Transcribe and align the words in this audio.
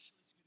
specialist 0.00 0.39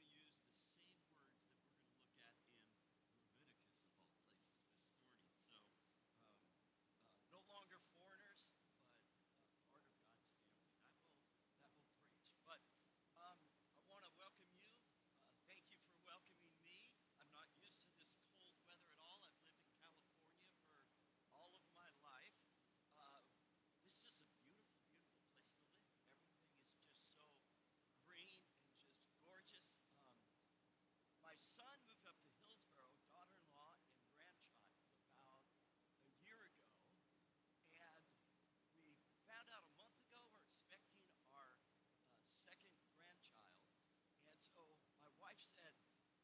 said, 45.44 45.75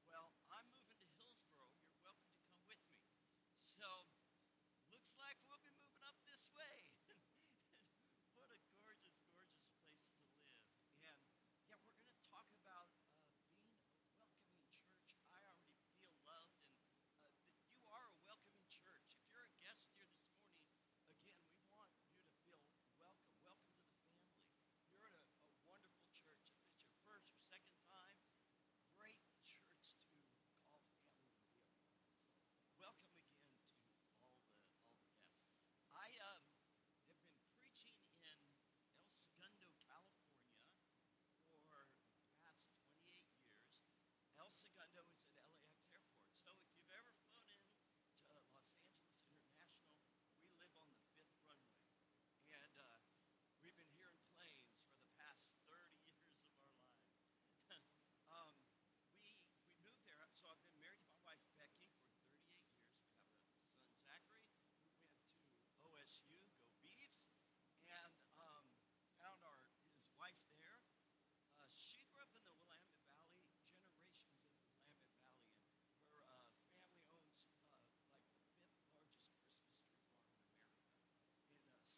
Well, 0.07 0.31
I'm 0.47 0.71
moving 0.71 0.95
to 1.03 1.11
Hillsboro. 1.19 1.75
You're 1.83 1.99
welcome 1.99 2.31
to 2.31 2.47
come 2.47 2.63
with 2.71 2.71
me. 2.71 2.79
So, 3.59 4.07
looks 4.87 5.19
like 5.19 5.35
we'll 5.43 5.59
be 5.59 5.75
moving 5.75 6.07
up 6.07 6.15
this 6.23 6.47
way. 6.55 6.88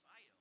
Messiah. 0.07 0.40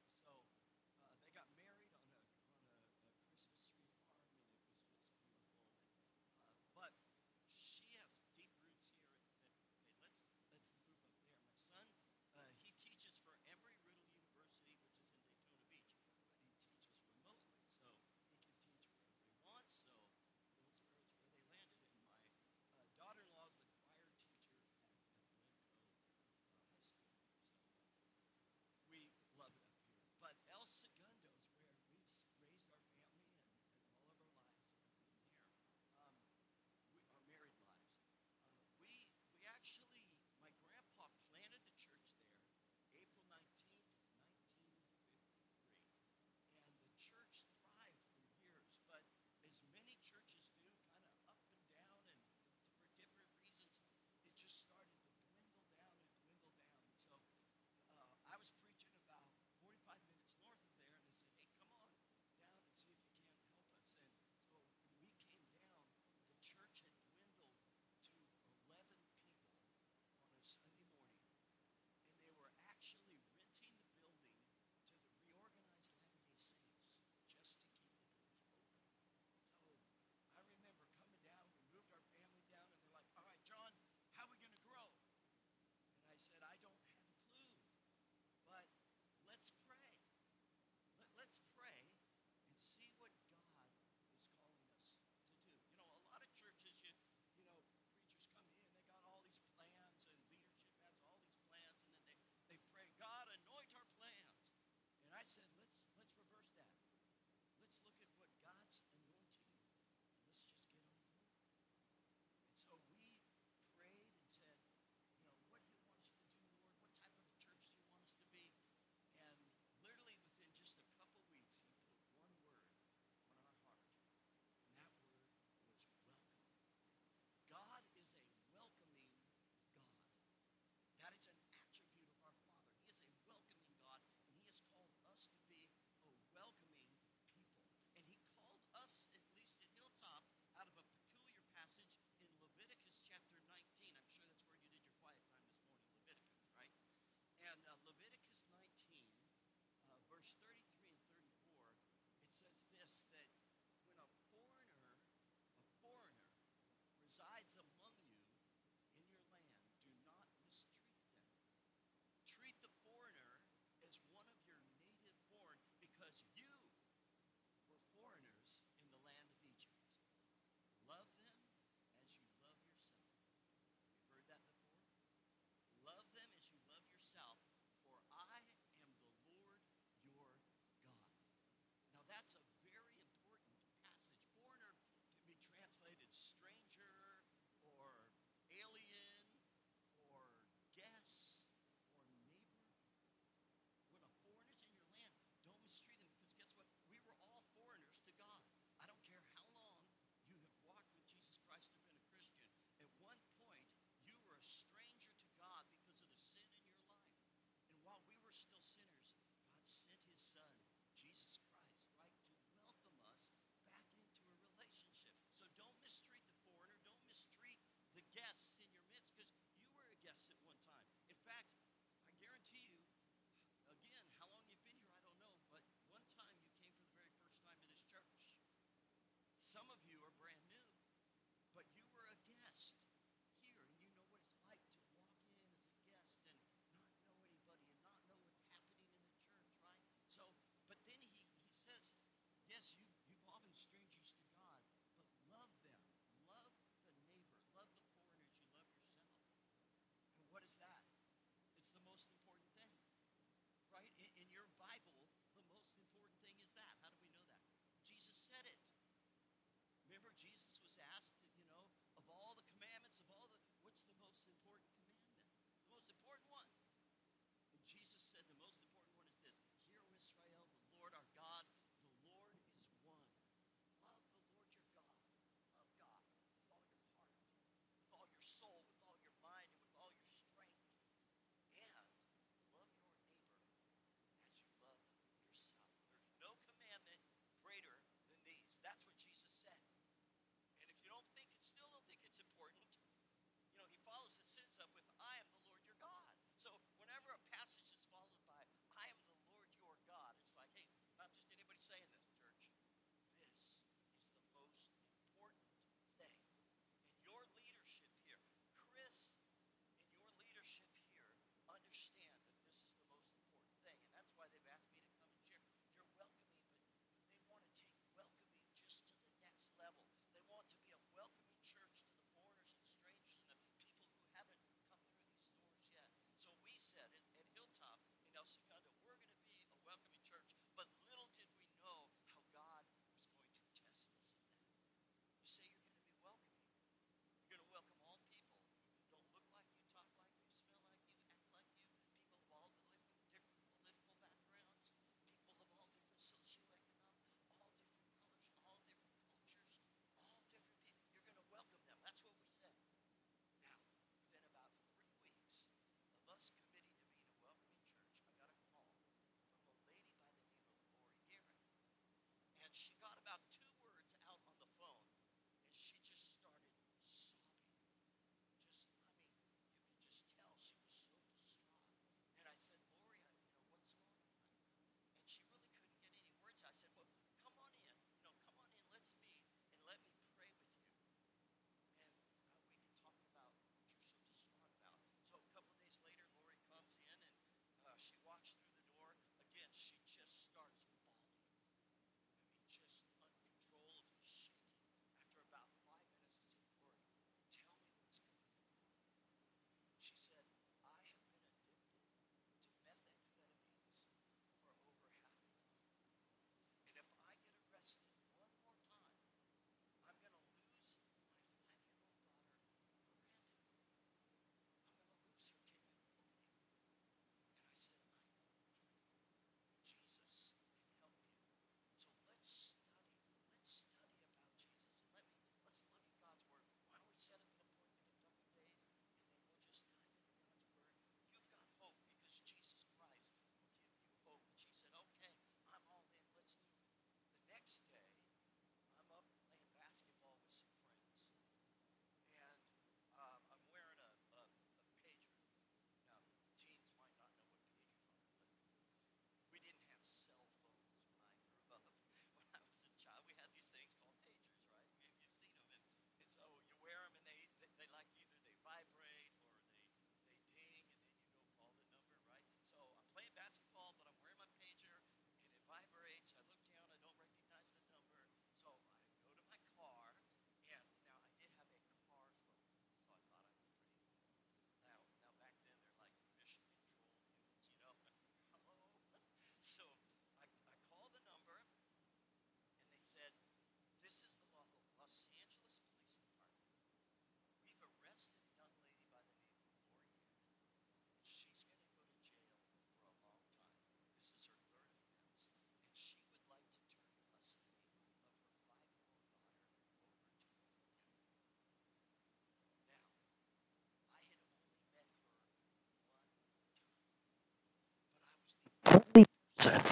Only 508.72 509.06
person. 509.39 509.62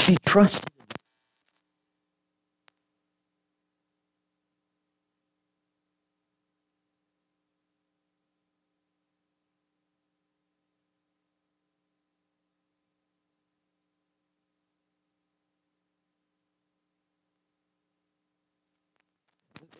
She 0.00 0.16
trusted 0.26 0.64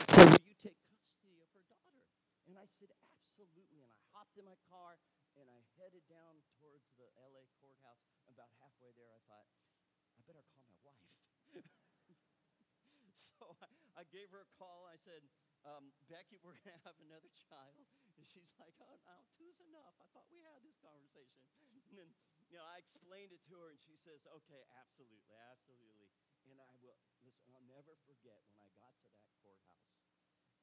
said, 0.09 0.28
Will 0.33 0.49
you 0.49 0.57
take 0.62 0.78
custody 0.88 1.37
of 1.45 1.49
her 1.52 1.64
daughter? 1.69 2.00
And 2.49 2.57
I 2.57 2.66
said, 2.81 3.49
And 3.70 3.82
I 3.82 3.90
hopped 4.14 4.38
in 4.38 4.46
my 4.46 4.58
car 4.70 4.99
and 5.37 5.52
I 5.52 5.61
headed 5.76 6.04
down 6.08 6.40
towards 6.56 6.88
the 6.96 7.08
LA 7.20 7.44
courthouse. 7.61 8.00
About 8.26 8.49
halfway 8.61 8.92
there, 8.96 9.12
I 9.12 9.20
thought, 9.28 9.49
I 10.16 10.20
better 10.25 10.44
call 10.52 10.64
my 10.68 10.80
wife. 10.85 11.12
so 13.38 13.52
I, 13.61 14.00
I, 14.00 14.04
gave 14.08 14.32
her 14.32 14.44
a 14.44 14.50
call. 14.56 14.88
I 14.88 14.96
said, 14.96 15.25
um, 15.68 15.92
Becky, 16.08 16.40
we're 16.44 16.56
going 16.64 16.73
to 16.73 16.85
have 16.88 16.96
another 17.04 17.28
child. 17.37 17.76
And 18.16 18.25
she's 18.25 18.49
like, 18.56 18.73
oh, 18.80 18.96
no, 19.04 19.16
two's 19.37 19.61
enough. 19.61 19.92
I 20.00 20.08
thought 20.16 20.28
we 20.32 20.40
had 20.40 20.64
this 20.64 20.76
conversation. 20.80 21.44
And 21.87 22.02
then, 22.02 22.11
you 22.50 22.58
know, 22.58 22.66
I 22.66 22.82
explained 22.82 23.30
it 23.30 23.42
to 23.46 23.54
her, 23.62 23.70
and 23.70 23.78
she 23.78 23.94
says, 23.94 24.26
okay, 24.42 24.62
absolutely, 24.75 25.38
absolutely. 25.50 26.11
And 26.50 26.58
I 26.58 26.73
will, 26.82 26.99
listen, 27.23 27.46
I'll 27.54 27.66
never 27.70 27.94
forget 28.06 28.42
when 28.50 28.58
I 28.58 28.68
got 28.75 28.94
to 29.02 29.08
that 29.14 29.30
courthouse. 29.38 29.94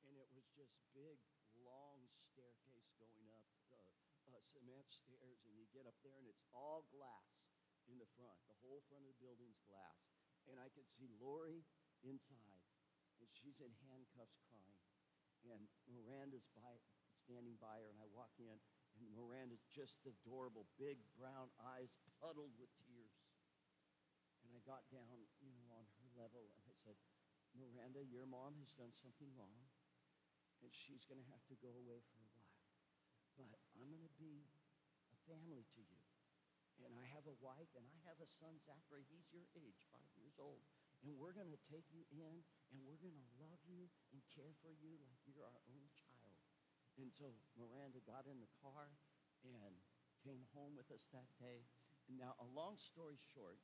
And 0.03 0.15
it 0.19 0.27
was 0.35 0.47
just 0.51 0.75
big, 0.91 1.19
long 1.63 2.05
staircase 2.31 2.91
going 2.99 3.27
up, 3.31 3.47
uh, 3.71 4.35
uh, 4.35 4.41
cement 4.51 4.87
stairs, 4.91 5.43
and 5.47 5.55
you 5.55 5.65
get 5.71 5.87
up 5.87 5.97
there, 6.03 6.15
and 6.19 6.27
it's 6.27 6.43
all 6.51 6.85
glass 6.91 7.47
in 7.87 7.99
the 7.99 8.09
front. 8.15 8.35
The 8.47 8.59
whole 8.63 8.83
front 8.87 9.03
of 9.07 9.11
the 9.15 9.21
building's 9.23 9.59
glass. 9.67 9.99
And 10.47 10.59
I 10.59 10.67
could 10.75 10.87
see 10.91 11.07
Lori 11.23 11.63
inside, 12.03 12.67
and 13.23 13.27
she's 13.31 13.63
in 13.63 13.71
handcuffs 13.87 14.39
crying. 14.51 14.83
And 15.47 15.67
Miranda's 15.87 16.47
by, 16.51 16.79
standing 17.23 17.55
by 17.59 17.79
her, 17.79 17.91
and 17.91 17.99
I 17.99 18.07
walk 18.11 18.35
in, 18.39 18.59
and 18.99 19.07
Miranda's 19.15 19.63
just 19.71 20.03
adorable, 20.03 20.67
big 20.75 20.99
brown 21.15 21.51
eyes 21.59 21.95
puddled 22.19 22.55
with 22.59 22.71
tears. 22.83 23.15
And 24.43 24.51
I 24.51 24.59
got 24.67 24.83
down, 24.91 25.23
you 25.39 25.55
know, 25.55 25.67
on 25.79 25.87
her 25.99 26.09
level, 26.19 26.51
and 26.59 26.63
I 26.67 26.75
said, 26.83 26.99
Miranda, 27.55 28.03
your 28.03 28.27
mom 28.27 28.59
has 28.59 28.75
done 28.75 28.91
something 28.91 29.31
wrong, 29.37 29.63
and 30.63 30.71
she's 30.71 31.03
going 31.03 31.19
to 31.19 31.29
have 31.35 31.43
to 31.51 31.55
go 31.59 31.69
away 31.75 31.99
for 32.15 32.23
a 32.23 32.31
while. 32.39 32.63
But 33.35 33.59
I'm 33.75 33.91
going 33.91 34.07
to 34.07 34.15
be 34.15 34.47
a 35.11 35.17
family 35.27 35.67
to 35.75 35.81
you. 35.83 36.01
And 36.81 36.95
I 36.97 37.05
have 37.13 37.27
a 37.29 37.37
wife, 37.39 37.69
and 37.77 37.85
I 37.85 37.97
have 38.09 38.17
a 38.19 38.29
son, 38.41 38.57
Zachary. 38.65 39.05
He's 39.07 39.29
your 39.29 39.45
age, 39.55 39.85
five 39.93 40.09
years 40.17 40.35
old. 40.41 40.65
And 41.05 41.15
we're 41.19 41.35
going 41.35 41.51
to 41.51 41.61
take 41.69 41.85
you 41.93 42.03
in, 42.11 42.43
and 42.71 42.79
we're 42.83 42.99
going 42.99 43.15
to 43.15 43.29
love 43.39 43.61
you 43.67 43.91
and 44.15 44.19
care 44.33 44.51
for 44.63 44.73
you 44.73 44.97
like 45.03 45.19
you're 45.27 45.43
our 45.43 45.63
own 45.69 45.85
child. 45.93 46.39
And 46.97 47.11
so 47.13 47.35
Miranda 47.59 47.99
got 48.03 48.25
in 48.25 48.39
the 48.39 48.51
car 48.63 48.89
and 49.43 49.75
came 50.23 50.43
home 50.55 50.73
with 50.73 50.89
us 50.89 51.03
that 51.11 51.29
day. 51.39 51.67
And 52.07 52.19
now, 52.19 52.35
a 52.39 52.47
long 52.51 52.75
story 52.79 53.19
short, 53.31 53.59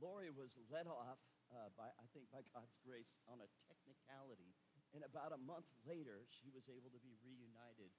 Lori 0.00 0.28
was 0.32 0.52
let 0.68 0.88
off 0.88 1.20
uh, 1.52 1.68
by, 1.76 1.88
I 1.88 2.06
think, 2.16 2.28
by 2.32 2.44
God's 2.52 2.76
grace 2.84 3.16
on 3.28 3.40
a 3.40 3.48
technicality. 3.68 4.56
And 4.92 5.00
about 5.04 5.32
a 5.32 5.40
month 5.40 5.68
later, 5.88 6.28
she 6.28 6.52
was 6.52 6.68
able 6.68 6.92
to 6.92 7.00
be 7.00 7.16
reunited 7.24 7.92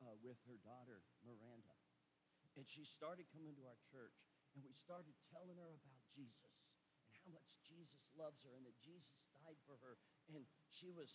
uh, 0.00 0.16
with 0.24 0.40
her 0.48 0.56
daughter, 0.64 1.04
Miranda. 1.20 1.76
And 2.56 2.64
she 2.64 2.82
started 2.88 3.28
coming 3.30 3.54
to 3.60 3.68
our 3.68 3.78
church, 3.92 4.16
and 4.56 4.64
we 4.64 4.72
started 4.72 5.12
telling 5.28 5.60
her 5.60 5.76
about 5.76 6.00
Jesus 6.16 6.56
and 7.04 7.12
how 7.20 7.28
much 7.30 7.46
Jesus 7.62 8.00
loves 8.16 8.40
her 8.42 8.56
and 8.56 8.64
that 8.64 8.80
Jesus 8.80 9.20
died 9.44 9.60
for 9.68 9.76
her. 9.84 10.00
And 10.32 10.48
she 10.72 10.88
was 10.88 11.14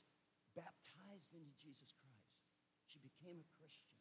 baptized 0.53 1.33
into 1.33 1.51
Jesus 1.57 1.97
Christ. 1.97 2.37
She 2.85 3.01
became 3.01 3.41
a 3.41 3.49
Christian. 3.57 3.97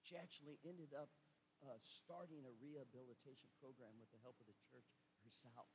She 0.00 0.16
actually 0.16 0.56
ended 0.64 0.96
up 0.96 1.12
uh, 1.60 1.76
starting 1.84 2.40
a 2.48 2.56
rehabilitation 2.56 3.52
program 3.60 3.92
with 4.00 4.08
the 4.16 4.20
help 4.24 4.40
of 4.40 4.48
the 4.48 4.56
church 4.72 4.88
herself. 5.20 5.68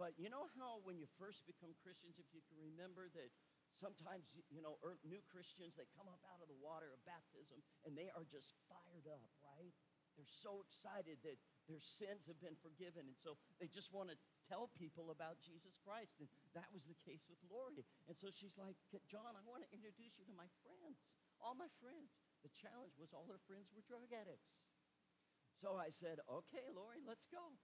But 0.00 0.16
you 0.18 0.32
know 0.32 0.50
how 0.58 0.82
when 0.82 0.98
you 0.98 1.06
first 1.20 1.46
become 1.46 1.76
Christians, 1.84 2.18
if 2.18 2.26
you 2.34 2.42
can 2.50 2.58
remember 2.58 3.06
that 3.14 3.30
sometimes, 3.78 4.30
you 4.50 4.62
know, 4.62 4.78
new 5.02 5.22
Christians, 5.26 5.74
they 5.74 5.86
come 5.94 6.06
up 6.06 6.22
out 6.30 6.40
of 6.40 6.48
the 6.48 6.58
water 6.58 6.90
of 6.94 7.00
baptism 7.04 7.62
and 7.82 7.94
they 7.94 8.08
are 8.14 8.26
just 8.26 8.54
fired 8.70 9.06
up, 9.10 9.30
right? 9.42 9.74
They're 10.14 10.30
so 10.30 10.62
excited 10.62 11.18
that 11.26 11.42
their 11.66 11.82
sins 11.82 12.30
have 12.30 12.38
been 12.38 12.54
forgiven. 12.62 13.10
And 13.10 13.18
so 13.18 13.34
they 13.58 13.66
just 13.66 13.90
want 13.90 14.14
to 14.14 14.16
tell 14.46 14.70
people 14.78 15.10
about 15.10 15.42
Jesus 15.42 15.74
Christ. 15.82 16.22
And 16.22 16.30
that 16.54 16.70
was 16.70 16.86
the 16.86 16.94
case 17.02 17.26
with 17.26 17.42
Lori. 17.50 17.82
And 18.06 18.14
so 18.14 18.30
she's 18.30 18.54
like, 18.54 18.78
John, 19.10 19.34
I 19.34 19.42
want 19.42 19.66
to 19.66 19.70
introduce 19.74 20.14
you 20.14 20.24
to 20.30 20.36
my 20.38 20.46
friends, 20.62 21.02
all 21.42 21.58
my 21.58 21.70
friends. 21.82 22.14
The 22.46 22.52
challenge 22.54 22.94
was 22.94 23.10
all 23.10 23.26
her 23.26 23.42
friends 23.50 23.74
were 23.74 23.82
drug 23.82 24.06
addicts. 24.14 24.54
So 25.58 25.74
I 25.74 25.90
said, 25.90 26.22
okay, 26.30 26.62
Lori, 26.70 27.02
let's 27.02 27.26
go. 27.26 27.58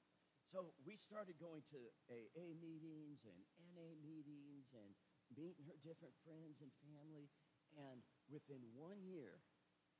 So 0.50 0.74
we 0.82 0.98
started 0.98 1.38
going 1.38 1.62
to 1.70 1.78
AA 2.10 2.58
meetings 2.58 3.22
and 3.22 3.38
NA 3.70 3.94
meetings 4.02 4.74
and 4.74 4.90
meeting 5.34 5.66
her 5.66 5.78
different 5.80 6.14
friends 6.26 6.60
and 6.60 6.70
family. 6.82 7.30
And 7.74 8.02
within 8.26 8.62
one 8.74 9.02
year, 9.06 9.42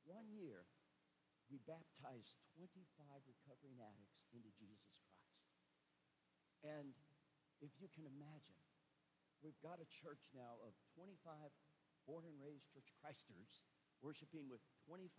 one 0.03 0.27
year, 0.31 0.67
we 1.47 1.59
baptized 1.67 2.39
25 2.55 2.83
recovering 3.27 3.79
addicts 3.79 4.23
into 4.31 4.51
Jesus 4.55 4.87
Christ. 4.91 5.27
And 6.63 6.95
if 7.59 7.75
you 7.79 7.91
can 7.91 8.07
imagine, 8.07 8.59
we've 9.43 9.59
got 9.59 9.83
a 9.83 9.87
church 9.87 10.31
now 10.31 10.59
of 10.63 10.75
25 10.95 11.51
born 12.07 12.25
and 12.25 12.37
raised 12.39 12.71
church 12.71 12.89
Christers 12.99 13.63
worshiping 14.01 14.49
with 14.49 14.63
25 14.89 15.13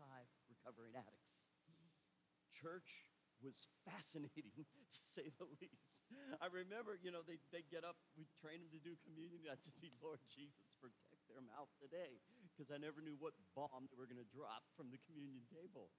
recovering 0.50 0.98
addicts. 0.98 1.46
Church 2.50 3.06
was 3.42 3.66
fascinating, 3.82 4.54
to 4.94 5.02
say 5.02 5.28
the 5.36 5.50
least. 5.58 6.06
I 6.38 6.48
remember, 6.48 6.94
you 7.02 7.10
know, 7.10 7.26
they, 7.26 7.42
they 7.50 7.66
get 7.66 7.82
up, 7.82 7.98
we 8.14 8.30
train 8.38 8.62
them 8.62 8.70
to 8.72 8.80
do 8.80 8.94
communion. 9.02 9.50
I 9.50 9.58
just 9.58 9.76
need, 9.82 9.92
Lord 10.06 10.22
Jesus, 10.30 10.70
protect 10.78 11.26
their 11.26 11.42
mouth 11.42 11.68
today, 11.82 12.22
because 12.54 12.70
I 12.70 12.78
never 12.78 13.02
knew 13.02 13.18
what 13.18 13.34
bomb 13.58 13.90
they 13.90 13.98
were 13.98 14.08
going 14.08 14.22
to 14.22 14.30
drop 14.30 14.62
from 14.78 14.94
the 14.94 15.02
communion 15.02 15.42
table. 15.50 15.90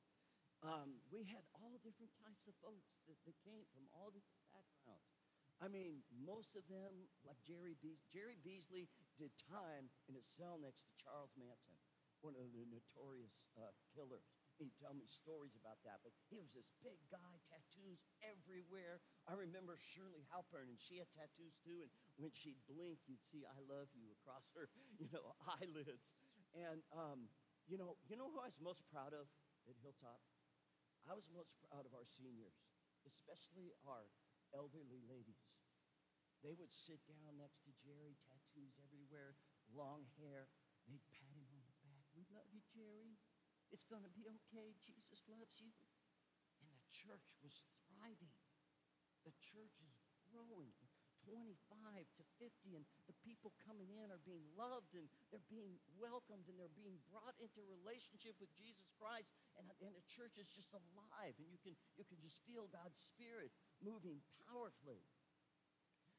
Um, 0.64 1.04
we 1.12 1.28
had 1.28 1.44
all 1.60 1.84
different 1.84 2.16
types 2.24 2.48
of 2.48 2.56
folks 2.64 2.96
that, 3.12 3.20
that 3.28 3.36
came 3.44 3.68
from 3.76 3.84
all 3.92 4.08
different 4.16 4.40
backgrounds. 4.56 5.12
I 5.60 5.68
mean, 5.68 6.04
most 6.12 6.56
of 6.56 6.64
them, 6.72 7.08
like 7.28 7.40
Jerry 7.44 7.76
Beasley, 7.84 8.04
Jerry 8.12 8.40
Beasley 8.40 8.88
did 9.20 9.32
time 9.48 9.92
in 10.08 10.16
a 10.16 10.24
cell 10.24 10.60
next 10.60 10.88
to 10.88 10.94
Charles 11.00 11.36
Manson, 11.36 11.80
one 12.24 12.36
of 12.40 12.48
the 12.56 12.64
notorious 12.68 13.36
uh, 13.60 13.72
killers. 13.92 14.43
He'd 14.62 14.76
tell 14.78 14.94
me 14.94 15.10
stories 15.10 15.58
about 15.58 15.82
that. 15.84 16.02
But 16.06 16.14
he 16.30 16.38
was 16.38 16.54
this 16.54 16.70
big 16.86 17.02
guy, 17.10 17.42
tattoos 17.50 18.06
everywhere. 18.22 19.02
I 19.26 19.34
remember 19.34 19.76
Shirley 19.82 20.24
Halpern, 20.30 20.70
and 20.70 20.78
she 20.78 21.02
had 21.02 21.10
tattoos 21.14 21.58
too. 21.66 21.82
And 21.82 21.92
when 22.22 22.32
she'd 22.32 22.62
blink, 22.70 23.02
you'd 23.10 23.24
see 23.26 23.44
"I 23.44 23.58
love 23.66 23.90
you" 23.98 24.14
across 24.22 24.54
her, 24.54 24.70
you 25.02 25.10
know, 25.10 25.34
eyelids. 25.58 26.06
And 26.54 26.86
um, 26.94 27.28
you 27.66 27.82
know, 27.82 27.98
you 28.06 28.16
know 28.16 28.30
who 28.30 28.40
I 28.40 28.50
was 28.54 28.60
most 28.62 28.86
proud 28.94 29.14
of 29.18 29.26
at 29.66 29.76
Hilltop? 29.82 30.22
I 31.10 31.18
was 31.18 31.28
most 31.34 31.52
proud 31.68 31.84
of 31.84 31.92
our 31.92 32.08
seniors, 32.08 32.56
especially 33.04 33.76
our 33.84 34.08
elderly 34.56 35.04
ladies. 35.04 35.44
They 36.44 36.56
would 36.56 36.72
sit 36.72 37.00
down 37.08 37.40
next 37.40 37.64
to 37.64 37.72
Jerry, 37.80 38.20
tattoos 38.28 38.76
everywhere, 38.84 39.36
long 39.72 40.04
hair. 40.20 40.52
They'd 40.88 41.04
pat 41.16 41.36
him 41.40 41.48
on 41.56 41.64
the 41.64 41.76
back. 41.88 42.04
We 42.12 42.28
love 42.36 42.48
you, 42.52 42.60
Jerry. 42.76 43.16
It's 43.74 43.90
going 43.90 44.06
to 44.06 44.14
be 44.14 44.30
okay. 44.30 44.78
Jesus 44.86 45.26
loves 45.26 45.58
you. 45.58 45.74
And 46.62 46.70
the 46.70 46.86
church 46.94 47.34
was 47.42 47.66
thriving. 47.90 48.38
The 49.26 49.34
church 49.42 49.82
is 49.82 49.98
growing. 50.30 50.78
25 51.24 51.56
to 52.20 52.24
50, 52.36 52.76
and 52.76 52.84
the 53.08 53.16
people 53.24 53.56
coming 53.64 53.88
in 53.96 54.12
are 54.12 54.20
being 54.28 54.44
loved 54.60 54.92
and 54.92 55.08
they're 55.32 55.48
being 55.48 55.80
welcomed 55.96 56.52
and 56.52 56.60
they're 56.60 56.76
being 56.76 57.00
brought 57.08 57.32
into 57.40 57.64
relationship 57.64 58.36
with 58.44 58.52
Jesus 58.60 58.92
Christ. 59.00 59.32
And, 59.56 59.72
and 59.80 59.96
the 59.96 60.04
church 60.04 60.36
is 60.36 60.52
just 60.52 60.76
alive, 60.76 61.40
and 61.40 61.48
you 61.48 61.56
can, 61.64 61.80
you 61.96 62.04
can 62.04 62.20
just 62.20 62.44
feel 62.44 62.68
God's 62.68 63.00
Spirit 63.00 63.56
moving 63.80 64.20
powerfully. 64.52 65.00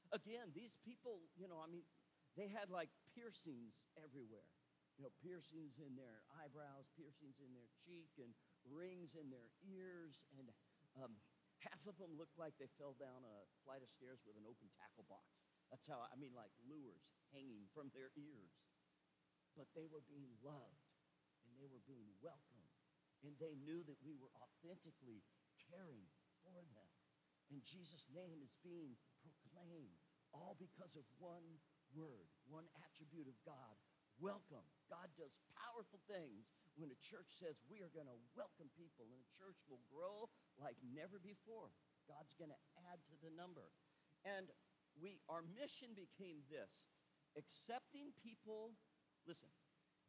Again, 0.09 0.57
these 0.57 0.81
people, 0.81 1.21
you 1.37 1.53
know, 1.53 1.61
I 1.61 1.69
mean, 1.69 1.85
they 2.33 2.49
had 2.49 2.73
like 2.73 2.89
piercings 3.13 3.77
everywhere 4.01 4.49
you 4.97 5.03
know, 5.03 5.13
piercings 5.19 5.83
in 5.83 5.99
their 5.99 6.23
eyebrows, 6.39 6.87
piercings 6.95 7.43
in 7.43 7.51
their 7.51 7.71
cheek, 7.83 8.15
and 8.23 8.31
rings 8.63 9.19
in 9.19 9.27
their 9.31 9.51
ears. 9.67 10.23
And 10.39 10.47
um, 10.95 11.19
half 11.67 11.83
of 11.91 11.99
them 11.99 12.15
looked 12.15 12.39
like 12.39 12.55
they 12.61 12.71
fell 12.79 12.95
down 12.95 13.27
a 13.27 13.37
flight 13.67 13.83
of 13.83 13.91
stairs 13.91 14.23
with 14.23 14.39
an 14.39 14.47
open 14.47 14.71
tackle 14.79 15.07
box. 15.11 15.27
That's 15.73 15.91
how, 15.91 15.99
I 16.07 16.15
mean, 16.15 16.37
like 16.37 16.55
lures 16.63 17.03
hanging 17.35 17.67
from 17.75 17.91
their 17.91 18.15
ears. 18.15 18.55
But 19.59 19.71
they 19.75 19.87
were 19.87 20.03
being 20.07 20.35
loved, 20.43 20.87
and 21.47 21.55
they 21.59 21.71
were 21.71 21.83
being 21.87 22.11
welcomed, 22.23 22.75
and 23.23 23.35
they 23.39 23.55
knew 23.55 23.83
that 23.87 23.99
we 24.03 24.19
were 24.19 24.31
authentically 24.43 25.23
caring 25.71 26.07
for 26.43 26.63
them. 26.75 26.91
and 27.51 27.63
Jesus' 27.63 28.11
name 28.11 28.43
is 28.43 28.59
being 28.67 28.99
proclaimed, 29.23 30.03
all 30.35 30.59
because 30.59 30.99
of 30.99 31.07
one 31.23 31.63
word, 31.95 32.27
one 32.51 32.67
attribute 32.83 33.31
of 33.31 33.39
God. 33.47 33.79
Welcome. 34.23 34.65
God 34.87 35.11
does 35.19 35.35
powerful 35.59 35.99
things 36.07 36.51
when 36.79 36.91
a 36.91 36.99
church 37.03 37.31
says 37.39 37.59
we 37.67 37.83
are 37.83 37.91
going 37.91 38.11
to 38.11 38.19
welcome 38.35 38.71
people, 38.75 39.11
and 39.11 39.19
the 39.19 39.35
church 39.39 39.59
will 39.67 39.83
grow 39.91 40.31
like 40.59 40.79
never 40.83 41.19
before. 41.19 41.75
God's 42.07 42.35
going 42.37 42.53
to 42.53 42.63
add 42.91 43.03
to 43.11 43.17
the 43.23 43.33
number. 43.35 43.75
And 44.23 44.51
we 44.95 45.19
our 45.27 45.43
mission 45.43 45.93
became 45.99 46.47
this 46.47 46.71
accepting 47.35 48.15
people, 48.23 48.79
listen, 49.27 49.51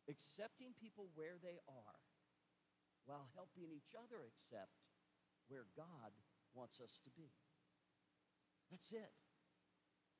accepting 0.05 0.77
people 0.77 1.09
where 1.17 1.41
they 1.41 1.57
are 1.65 1.97
while 3.09 3.25
helping 3.33 3.73
each 3.73 3.97
other 3.97 4.21
accept 4.25 4.73
where 5.49 5.65
God 5.77 6.13
wants 6.53 6.81
us 6.81 6.97
to 7.05 7.09
be. 7.13 7.33
That's 8.69 8.89
it. 8.93 9.13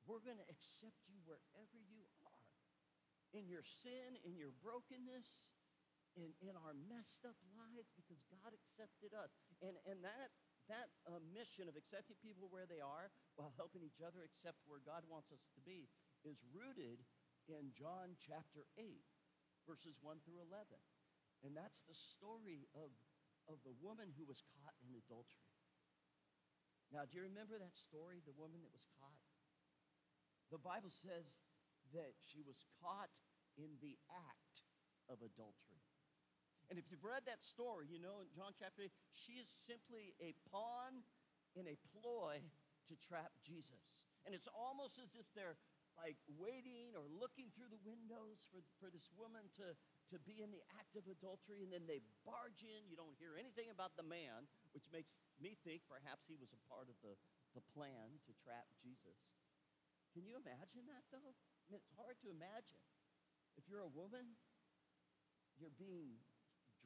We're 0.06 0.22
going 0.22 0.38
to 0.38 0.50
accept 0.50 1.02
you 1.10 1.18
wherever 1.26 1.78
you. 1.82 2.06
In 3.36 3.44
your 3.52 3.64
sin, 3.84 4.16
in 4.24 4.40
your 4.40 4.56
brokenness, 4.64 5.52
in, 6.16 6.32
in 6.40 6.56
our 6.56 6.72
messed 6.88 7.28
up 7.28 7.36
lives, 7.52 7.92
because 7.92 8.24
God 8.32 8.56
accepted 8.56 9.12
us. 9.12 9.36
And, 9.60 9.76
and 9.84 10.00
that 10.00 10.32
that 10.66 10.90
uh, 11.06 11.22
mission 11.30 11.70
of 11.70 11.78
accepting 11.78 12.18
people 12.18 12.50
where 12.50 12.66
they 12.66 12.82
are 12.82 13.14
while 13.38 13.54
helping 13.54 13.86
each 13.86 14.02
other 14.02 14.26
accept 14.26 14.58
where 14.66 14.82
God 14.82 15.06
wants 15.06 15.30
us 15.30 15.46
to 15.54 15.62
be 15.62 15.86
is 16.26 16.42
rooted 16.50 17.06
in 17.46 17.70
John 17.70 18.18
chapter 18.18 18.66
8, 18.74 18.82
verses 19.62 19.94
1 20.02 20.18
through 20.26 20.42
11. 20.42 20.66
And 21.46 21.54
that's 21.54 21.86
the 21.86 21.94
story 21.94 22.66
of, 22.74 22.90
of 23.46 23.62
the 23.62 23.74
woman 23.78 24.10
who 24.18 24.26
was 24.26 24.42
caught 24.58 24.74
in 24.82 24.98
adultery. 24.98 25.46
Now, 26.90 27.06
do 27.06 27.18
you 27.18 27.26
remember 27.26 27.58
that 27.58 27.78
story, 27.78 28.22
the 28.26 28.34
woman 28.34 28.62
that 28.66 28.74
was 28.74 28.86
caught? 28.98 29.22
The 30.50 30.62
Bible 30.62 30.90
says 30.90 31.42
that 31.94 32.18
she 32.18 32.42
was 32.42 32.64
caught 32.82 33.12
in 33.54 33.78
the 33.78 33.98
act 34.10 34.66
of 35.06 35.22
adultery. 35.22 35.82
And 36.66 36.82
if 36.82 36.90
you've 36.90 37.06
read 37.06 37.22
that 37.30 37.46
story, 37.46 37.86
you 37.86 38.02
know 38.02 38.18
in 38.22 38.30
John 38.34 38.50
chapter 38.58 38.82
8, 38.82 38.90
she 39.14 39.38
is 39.38 39.46
simply 39.46 40.18
a 40.18 40.34
pawn 40.50 41.06
in 41.54 41.70
a 41.70 41.78
ploy 41.94 42.42
to 42.90 42.94
trap 42.98 43.30
Jesus. 43.38 44.06
And 44.26 44.34
it's 44.34 44.50
almost 44.50 44.98
as 44.98 45.14
if 45.14 45.26
they're 45.38 45.58
like 45.96 46.20
waiting 46.28 46.92
or 46.92 47.08
looking 47.08 47.48
through 47.56 47.72
the 47.72 47.80
windows 47.80 48.44
for, 48.52 48.60
for 48.76 48.92
this 48.92 49.08
woman 49.16 49.48
to, 49.56 49.72
to 50.12 50.16
be 50.28 50.44
in 50.44 50.52
the 50.52 50.60
act 50.76 50.92
of 50.92 51.08
adultery, 51.08 51.64
and 51.64 51.72
then 51.72 51.88
they 51.88 52.04
barge 52.22 52.60
in. 52.60 52.84
You 52.84 53.00
don't 53.00 53.16
hear 53.16 53.40
anything 53.40 53.72
about 53.72 53.96
the 53.96 54.04
man, 54.04 54.44
which 54.76 54.92
makes 54.92 55.24
me 55.40 55.56
think 55.64 55.88
perhaps 55.88 56.28
he 56.28 56.36
was 56.36 56.52
a 56.52 56.60
part 56.68 56.92
of 56.92 57.00
the, 57.00 57.16
the 57.56 57.64
plan 57.72 58.20
to 58.28 58.32
trap 58.36 58.68
Jesus. 58.76 59.16
Can 60.12 60.28
you 60.28 60.36
imagine 60.36 60.84
that, 60.92 61.08
though? 61.08 61.32
I 61.66 61.74
mean, 61.74 61.82
it's 61.82 61.90
hard 61.98 62.14
to 62.22 62.30
imagine. 62.30 62.78
If 63.58 63.66
you're 63.66 63.82
a 63.82 63.90
woman, 63.90 64.38
you're 65.58 65.74
being 65.74 66.22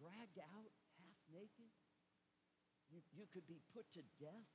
dragged 0.00 0.40
out 0.40 0.72
half 0.96 1.20
naked. 1.28 1.68
You, 2.88 3.04
you 3.12 3.28
could 3.28 3.44
be 3.44 3.60
put 3.76 3.84
to 3.92 4.02
death 4.16 4.50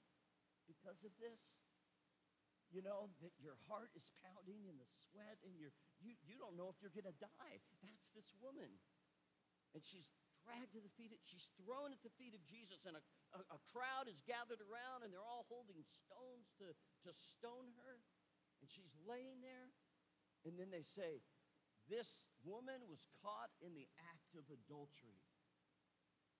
because 0.65 1.05
of 1.05 1.13
this. 1.21 1.61
You 2.73 2.81
know, 2.81 3.13
that 3.21 3.37
your 3.37 3.55
heart 3.69 3.93
is 3.93 4.09
pounding 4.25 4.65
in 4.65 4.81
the 4.81 4.89
sweat 4.89 5.37
and 5.45 5.53
you're, 5.53 5.71
you, 6.01 6.17
you 6.25 6.41
don't 6.41 6.57
know 6.57 6.73
if 6.73 6.81
you're 6.81 6.91
going 6.91 7.07
to 7.07 7.21
die. 7.21 7.61
That's 7.85 8.09
this 8.17 8.33
woman. 8.41 8.81
And 9.77 9.85
she's 9.85 10.09
dragged 10.41 10.73
to 10.73 10.81
the 10.81 10.89
feet, 10.97 11.13
of, 11.13 11.21
she's 11.21 11.53
thrown 11.61 11.93
at 11.93 12.01
the 12.01 12.13
feet 12.17 12.33
of 12.33 12.41
Jesus, 12.47 12.85
and 12.89 12.97
a, 12.97 13.03
a, 13.37 13.39
a 13.53 13.59
crowd 13.69 14.09
is 14.09 14.21
gathered 14.25 14.61
around, 14.61 15.05
and 15.05 15.13
they're 15.13 15.23
all 15.23 15.45
holding 15.45 15.81
stones 15.85 16.49
to, 16.57 16.73
to 17.05 17.11
stone 17.13 17.69
her. 17.85 18.01
And 18.63 18.67
she's 18.71 18.95
laying 19.03 19.43
there, 19.43 19.69
and 20.45 20.53
then 20.61 20.69
they 20.69 20.85
say, 20.85 21.25
This 21.89 22.29
woman 22.45 22.85
was 22.85 23.09
caught 23.25 23.49
in 23.59 23.73
the 23.73 23.89
act 24.13 24.37
of 24.37 24.45
adultery. 24.53 25.25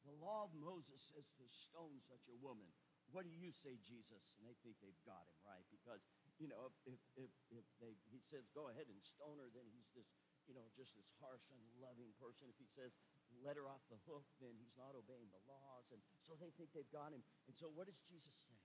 The 0.06 0.13
law 0.22 0.46
of 0.46 0.54
Moses 0.54 1.02
says 1.02 1.26
to 1.41 1.46
stone 1.50 1.98
such 2.06 2.30
a 2.30 2.38
woman. 2.38 2.70
What 3.10 3.26
do 3.26 3.34
you 3.34 3.50
say, 3.50 3.78
Jesus? 3.82 4.38
And 4.38 4.46
they 4.46 4.58
think 4.62 4.78
they've 4.82 5.06
got 5.06 5.26
him 5.26 5.38
right 5.46 5.65
because, 5.70 6.06
you 6.38 6.46
know, 6.50 6.70
if, 6.86 7.02
if, 7.18 7.34
if 7.50 7.65
they, 7.82 7.98
he 8.10 8.22
says, 8.22 8.46
go 8.54 8.70
ahead 8.70 8.86
and 8.89 9.02
stone 9.02 9.38
her, 9.41 9.50
then 9.50 9.65
he's 9.74 9.89
this, 9.94 10.10
you 10.46 10.54
know, 10.54 10.65
just 10.74 10.94
this 10.98 11.10
harsh, 11.22 11.41
unloving 11.54 12.13
person. 12.22 12.50
If 12.50 12.58
he 12.58 12.70
says, 12.70 12.94
let 13.41 13.58
her 13.58 13.65
off 13.70 13.82
the 13.89 14.02
hook, 14.10 14.26
then 14.41 14.58
he's 14.58 14.74
not 14.78 14.98
obeying 14.98 15.30
the 15.34 15.41
laws. 15.50 15.89
And 15.94 16.02
so 16.22 16.38
they 16.38 16.54
think 16.54 16.74
they've 16.74 16.94
got 16.94 17.13
him. 17.13 17.22
And 17.50 17.54
so 17.54 17.70
what 17.70 17.89
does 17.89 18.02
Jesus 18.06 18.34
say? 18.46 18.62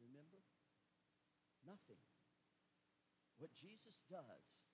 Remember? 0.00 0.40
Nothing. 1.64 2.00
What 3.40 3.52
Jesus 3.56 4.00
does 4.08 4.64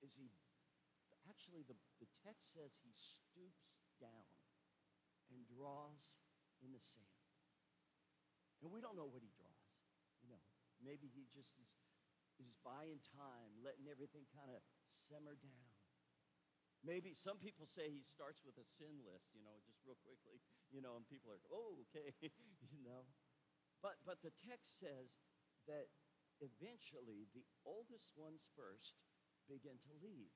is 0.00 0.16
he, 0.16 0.32
actually, 1.28 1.64
the, 1.64 1.76
the 2.00 2.08
text 2.24 2.52
says 2.56 2.76
he 2.80 2.92
stoops 2.92 3.72
down 4.00 4.32
and 5.30 5.46
draws 5.46 6.16
in 6.64 6.72
the 6.72 6.82
sand. 6.82 7.20
And 8.60 8.68
we 8.68 8.84
don't 8.84 8.96
know 8.96 9.08
what 9.08 9.24
he 9.24 9.32
draws. 9.32 9.64
You 10.20 10.28
know, 10.28 10.42
maybe 10.84 11.08
he 11.08 11.24
just 11.32 11.56
is, 11.56 11.72
is 12.36 12.52
buying 12.60 13.00
time, 13.16 13.56
letting 13.64 13.88
everything 13.88 14.28
kind 14.36 14.52
of 14.52 14.60
simmer 14.88 15.36
down. 15.40 15.72
Maybe 16.80 17.12
some 17.12 17.36
people 17.36 17.68
say 17.68 17.92
he 17.92 18.00
starts 18.00 18.40
with 18.40 18.56
a 18.56 18.64
sin 18.64 19.04
list, 19.04 19.36
you 19.36 19.44
know, 19.44 19.60
just 19.68 19.84
real 19.84 20.00
quickly, 20.00 20.40
you 20.74 20.80
know, 20.80 20.96
and 20.96 21.04
people 21.08 21.28
are, 21.28 21.40
oh, 21.52 21.84
okay, 21.88 22.16
you 22.72 22.80
know. 22.80 23.04
But, 23.84 24.00
but 24.04 24.20
the 24.24 24.32
text 24.44 24.80
says 24.80 25.20
that 25.68 25.92
eventually 26.40 27.28
the 27.36 27.44
oldest 27.68 28.12
ones 28.16 28.48
first 28.56 28.96
begin 29.50 29.82
to 29.82 29.92
leave. 29.98 30.30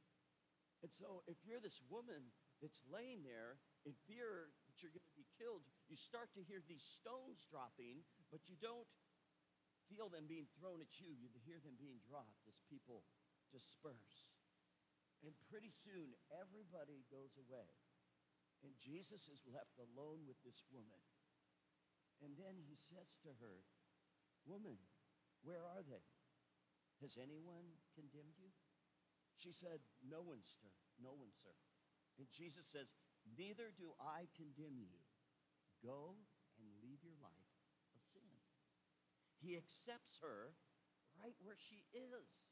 And 0.83 0.91
so 0.91 1.23
if 1.31 1.39
you're 1.47 1.63
this 1.63 1.81
woman 1.87 2.35
that's 2.59 2.83
laying 2.91 3.23
there 3.23 3.63
in 3.87 3.95
fear 4.05 4.53
that 4.67 4.83
you're 4.83 4.93
going 4.93 5.07
to 5.07 5.17
be 5.17 5.31
killed, 5.39 5.63
you 5.87 5.95
start 5.95 6.35
to 6.35 6.43
hear 6.43 6.61
these 6.67 6.83
stones 6.83 7.47
dropping, 7.47 8.03
but 8.29 8.51
you 8.51 8.59
don't 8.59 8.91
feel 9.87 10.11
them 10.11 10.27
being 10.27 10.51
thrown 10.59 10.83
at 10.83 11.01
you. 11.01 11.15
You 11.15 11.31
hear 11.47 11.63
them 11.63 11.79
being 11.79 12.03
dropped 12.05 12.45
as 12.51 12.59
people 12.69 13.07
disperse. 13.49 14.35
And 15.25 15.33
pretty 15.49 15.73
soon, 15.73 16.13
everybody 16.29 17.07
goes 17.09 17.39
away. 17.41 17.71
And 18.61 18.77
Jesus 18.77 19.29
is 19.29 19.49
left 19.49 19.77
alone 19.81 20.25
with 20.29 20.41
this 20.45 20.65
woman. 20.69 21.01
And 22.21 22.37
then 22.37 22.61
he 22.65 22.77
says 22.77 23.21
to 23.25 23.33
her, 23.41 23.65
Woman, 24.45 24.81
where 25.45 25.65
are 25.65 25.85
they? 25.85 26.05
Has 27.01 27.21
anyone 27.21 27.81
condemned 27.97 28.37
you? 28.37 28.53
She 29.37 29.53
said, 29.53 29.83
No 30.03 30.23
one, 30.23 30.43
sir. 30.43 30.71
No 31.03 31.13
one, 31.15 31.33
sir. 31.43 31.55
And 32.19 32.31
Jesus 32.31 32.65
says, 32.71 32.91
Neither 33.25 33.73
do 33.75 33.97
I 33.99 34.31
condemn 34.37 34.79
you. 34.79 34.95
Go 35.83 36.17
and 36.61 36.69
leave 36.81 37.03
your 37.03 37.19
life 37.21 37.53
of 37.93 38.01
sin. 38.15 38.31
He 39.41 39.57
accepts 39.57 40.23
her 40.23 40.55
right 41.19 41.37
where 41.43 41.59
she 41.59 41.85
is. 41.93 42.49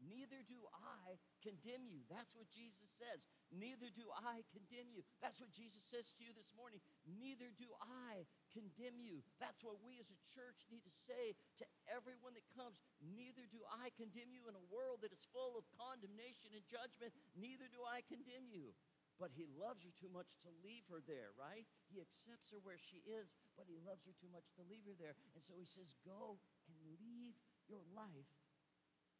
Neither 0.00 0.40
do 0.46 0.64
I 0.72 1.20
condemn 1.44 1.84
you. 1.84 2.04
That's 2.08 2.32
what 2.32 2.48
Jesus 2.48 2.88
says. 2.96 3.20
Neither 3.50 3.90
do 3.90 4.06
I 4.14 4.46
condemn 4.54 4.90
you. 4.94 5.02
That's 5.18 5.42
what 5.42 5.50
Jesus 5.50 5.82
says 5.82 6.14
to 6.16 6.22
you 6.22 6.30
this 6.34 6.54
morning. 6.54 6.78
Neither 7.02 7.50
do 7.50 7.66
I 7.82 8.26
condemn 8.54 9.02
you. 9.02 9.26
That's 9.42 9.66
what 9.66 9.82
we 9.82 9.98
as 9.98 10.10
a 10.14 10.20
church 10.34 10.70
need 10.70 10.86
to 10.86 10.94
say 10.94 11.34
to 11.58 11.66
everyone 11.90 12.38
that 12.38 12.46
comes. 12.54 12.78
Neither 13.02 13.50
do 13.50 13.66
I 13.66 13.90
condemn 13.98 14.30
you 14.30 14.46
in 14.46 14.54
a 14.54 14.68
world 14.70 15.02
that 15.02 15.10
is 15.10 15.26
full 15.34 15.58
of 15.58 15.66
condemnation 15.74 16.54
and 16.54 16.62
judgment. 16.70 17.10
Neither 17.34 17.66
do 17.66 17.82
I 17.82 18.06
condemn 18.06 18.46
you 18.46 18.74
but 19.20 19.36
he 19.36 19.44
loves 19.44 19.84
her 19.84 19.92
too 20.00 20.08
much 20.08 20.32
to 20.40 20.48
leave 20.64 20.88
her 20.88 21.04
there, 21.04 21.36
right? 21.36 21.68
He 21.92 22.00
accepts 22.00 22.56
her 22.56 22.60
where 22.64 22.80
she 22.80 23.04
is, 23.04 23.36
but 23.52 23.68
he 23.68 23.76
loves 23.76 24.08
her 24.08 24.16
too 24.16 24.32
much 24.32 24.48
to 24.56 24.64
leave 24.64 24.88
her 24.88 24.96
there. 24.96 25.12
And 25.36 25.44
so 25.44 25.60
he 25.60 25.68
says, 25.68 25.92
Go 26.00 26.40
and 26.64 26.80
leave 26.96 27.36
your 27.68 27.84
life 27.92 28.32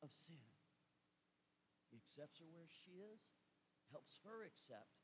of 0.00 0.08
sin. 0.08 0.40
He 1.92 2.00
accepts 2.00 2.40
her 2.40 2.48
where 2.48 2.72
she 2.72 2.96
is, 2.96 3.20
helps 3.90 4.18
her 4.24 4.46
accept 4.46 5.02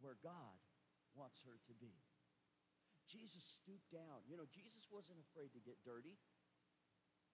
where 0.00 0.16
God 0.22 0.58
wants 1.14 1.42
her 1.44 1.58
to 1.66 1.74
be. 1.76 1.94
Jesus 3.06 3.42
stooped 3.42 3.90
down. 3.90 4.22
You 4.30 4.38
know, 4.38 4.46
Jesus 4.46 4.86
wasn't 4.86 5.18
afraid 5.18 5.50
to 5.58 5.60
get 5.60 5.82
dirty. 5.82 6.14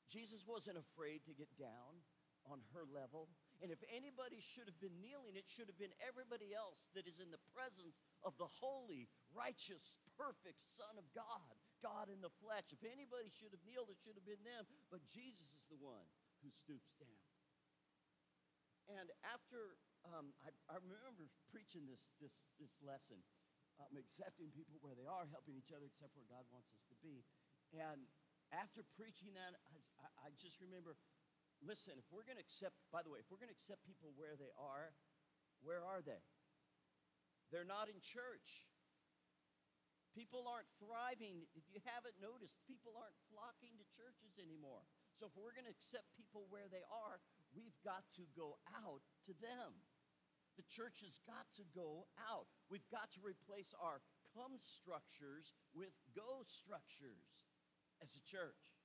Jesus 0.08 0.48
wasn't 0.48 0.80
afraid 0.80 1.22
to 1.28 1.36
get 1.36 1.52
down 1.60 2.00
on 2.48 2.64
her 2.72 2.88
level 2.88 3.28
and 3.64 3.72
if 3.72 3.80
anybody 3.88 4.36
should 4.40 4.68
have 4.68 4.76
been 4.84 5.00
kneeling, 5.00 5.32
it 5.32 5.48
should 5.48 5.68
have 5.72 5.80
been 5.80 5.94
everybody 6.04 6.52
else 6.52 6.92
that 6.92 7.08
is 7.08 7.16
in 7.20 7.32
the 7.32 7.40
presence 7.56 7.96
of 8.20 8.36
the 8.36 8.48
holy, 8.48 9.08
righteous, 9.32 9.96
perfect 10.20 10.60
Son 10.76 11.00
of 11.00 11.08
God, 11.16 11.56
God 11.80 12.12
in 12.12 12.20
the 12.20 12.32
flesh. 12.44 12.68
If 12.68 12.84
anybody 12.84 13.32
should 13.32 13.56
have 13.56 13.64
kneeled, 13.64 13.88
it 13.88 14.00
should 14.04 14.16
have 14.20 14.28
been 14.28 14.44
them. 14.44 14.68
But 14.92 15.00
Jesus 15.08 15.48
is 15.56 15.64
the 15.72 15.80
one 15.80 16.04
who 16.44 16.52
stoops 16.52 16.92
down. 17.00 17.24
And 18.92 19.08
after 19.24 19.80
um, 20.12 20.30
I, 20.44 20.52
I, 20.70 20.76
remember 20.78 21.26
preaching 21.50 21.88
this, 21.90 22.14
this, 22.22 22.46
this 22.62 22.78
lesson, 22.84 23.18
um, 23.82 23.96
accepting 23.98 24.54
people 24.54 24.78
where 24.78 24.94
they 24.94 25.08
are, 25.08 25.26
helping 25.30 25.58
each 25.58 25.74
other 25.74 25.88
accept 25.88 26.14
where 26.14 26.28
God 26.28 26.46
wants 26.52 26.70
us 26.76 26.84
to 26.92 26.96
be. 27.02 27.26
And 27.74 28.06
after 28.54 28.86
preaching 28.94 29.34
that, 29.34 29.58
I, 29.98 30.30
I 30.30 30.36
just 30.38 30.62
remember 30.62 30.94
listen, 31.64 31.96
if 31.96 32.04
we're 32.12 32.26
going 32.26 32.36
to 32.36 32.44
accept, 32.44 32.76
by 32.92 33.00
the 33.00 33.08
way, 33.08 33.22
if 33.22 33.28
we're 33.32 33.40
going 33.40 33.52
to 33.52 33.56
accept 33.56 33.86
people 33.86 34.12
where 34.18 34.36
they 34.36 34.52
are, 34.60 34.92
where 35.64 35.80
are 35.80 36.04
they? 36.04 36.20
They're 37.48 37.68
not 37.68 37.88
in 37.88 38.02
church. 38.02 38.66
People 40.12 40.48
aren't 40.48 40.68
thriving. 40.80 41.44
If 41.54 41.68
you 41.68 41.78
haven't 41.84 42.16
noticed, 42.18 42.56
people 42.64 42.96
aren't 42.96 43.16
flocking 43.28 43.76
to 43.78 43.84
churches 43.94 44.40
anymore. 44.40 44.84
So 45.16 45.28
if 45.28 45.34
we're 45.36 45.54
going 45.56 45.68
to 45.68 45.72
accept 45.72 46.08
people 46.16 46.48
where 46.48 46.68
they 46.68 46.84
are, 46.88 47.20
we've 47.52 47.76
got 47.84 48.04
to 48.20 48.24
go 48.36 48.60
out 48.84 49.04
to 49.28 49.32
them. 49.38 49.85
The 50.56 50.64
church 50.72 51.04
has 51.04 51.20
got 51.28 51.44
to 51.60 51.64
go 51.76 52.08
out. 52.16 52.48
We've 52.72 52.88
got 52.88 53.12
to 53.16 53.20
replace 53.20 53.76
our 53.76 54.00
come 54.32 54.56
structures 54.56 55.52
with 55.76 55.92
go 56.16 56.44
structures 56.48 57.48
as 58.00 58.16
a 58.16 58.22
church. 58.24 58.76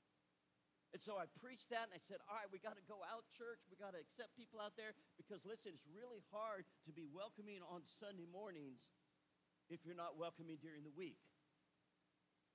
And 0.92 1.00
so 1.00 1.16
I 1.16 1.32
preached 1.40 1.72
that 1.72 1.88
and 1.88 1.96
I 1.96 2.04
said, 2.04 2.20
All 2.28 2.36
right, 2.36 2.52
we 2.52 2.60
got 2.60 2.76
to 2.76 2.84
go 2.84 3.00
out, 3.08 3.24
church. 3.32 3.64
We 3.72 3.80
got 3.80 3.96
to 3.96 4.02
accept 4.04 4.36
people 4.36 4.60
out 4.60 4.76
there 4.76 4.92
because, 5.16 5.48
listen, 5.48 5.72
it's 5.72 5.88
really 5.88 6.20
hard 6.36 6.68
to 6.84 6.92
be 6.92 7.08
welcoming 7.08 7.64
on 7.64 7.88
Sunday 7.88 8.28
mornings 8.28 8.84
if 9.72 9.88
you're 9.88 9.96
not 9.96 10.20
welcoming 10.20 10.60
during 10.60 10.84
the 10.84 10.92
week. 10.92 11.24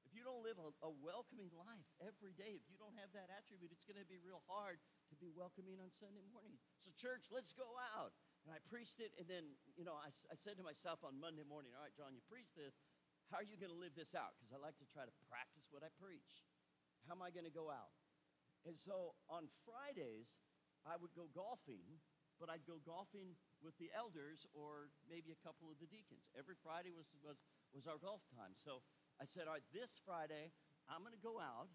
If 0.05 0.13
you 0.13 0.21
don't 0.23 0.45
live 0.45 0.61
a, 0.61 0.69
a 0.85 0.93
welcoming 1.01 1.51
life 1.57 1.89
every 1.99 2.37
day, 2.37 2.55
if 2.55 2.69
you 2.69 2.77
don't 2.77 2.95
have 3.01 3.11
that 3.17 3.33
attribute, 3.33 3.73
it's 3.73 3.89
going 3.89 3.99
to 3.99 4.07
be 4.07 4.21
real 4.21 4.45
hard 4.47 4.79
to 5.11 5.17
be 5.17 5.33
welcoming 5.33 5.81
on 5.81 5.91
Sunday 5.91 6.29
morning. 6.29 6.61
So, 6.85 6.93
church, 6.93 7.33
let's 7.33 7.57
go 7.57 7.67
out. 7.97 8.13
And 8.47 8.55
I 8.55 8.63
preached 8.71 9.03
it, 9.03 9.11
and 9.19 9.27
then, 9.27 9.59
you 9.75 9.83
know, 9.83 9.99
I, 9.99 10.15
I 10.31 10.39
said 10.39 10.55
to 10.63 10.65
myself 10.65 11.03
on 11.03 11.19
Monday 11.19 11.43
morning, 11.43 11.75
All 11.75 11.83
right, 11.83 11.91
John, 11.91 12.15
you 12.15 12.23
preached 12.31 12.55
this. 12.55 12.79
How 13.27 13.43
are 13.43 13.49
you 13.49 13.59
going 13.59 13.75
to 13.75 13.83
live 13.83 13.99
this 13.99 14.15
out? 14.15 14.39
Because 14.39 14.55
I 14.55 14.63
like 14.63 14.79
to 14.79 14.87
try 14.87 15.03
to 15.03 15.11
practice 15.27 15.67
what 15.75 15.83
I 15.83 15.91
preach. 15.99 16.47
How 17.11 17.19
am 17.19 17.27
I 17.27 17.35
going 17.35 17.43
to 17.43 17.51
go 17.51 17.75
out? 17.75 17.91
And 18.63 18.79
so 18.79 19.19
on 19.27 19.51
Fridays, 19.67 20.39
I 20.87 20.95
would 20.95 21.11
go 21.19 21.27
golfing, 21.35 21.99
but 22.39 22.47
I'd 22.47 22.63
go 22.63 22.79
golfing 22.87 23.35
with 23.59 23.75
the 23.83 23.91
elders 23.91 24.47
or 24.55 24.95
maybe 25.11 25.35
a 25.35 25.41
couple 25.43 25.67
of 25.67 25.83
the 25.83 25.91
deacons. 25.91 26.31
Every 26.39 26.55
Friday 26.55 26.95
was, 26.95 27.11
was, 27.19 27.43
was 27.75 27.91
our 27.91 27.99
golf 27.99 28.23
time. 28.31 28.55
So 28.55 28.87
I 29.19 29.27
said, 29.27 29.51
all 29.51 29.59
right, 29.59 29.67
this 29.75 29.99
Friday, 30.07 30.55
I'm 30.87 31.03
going 31.03 31.19
to 31.19 31.23
go 31.23 31.43
out 31.43 31.71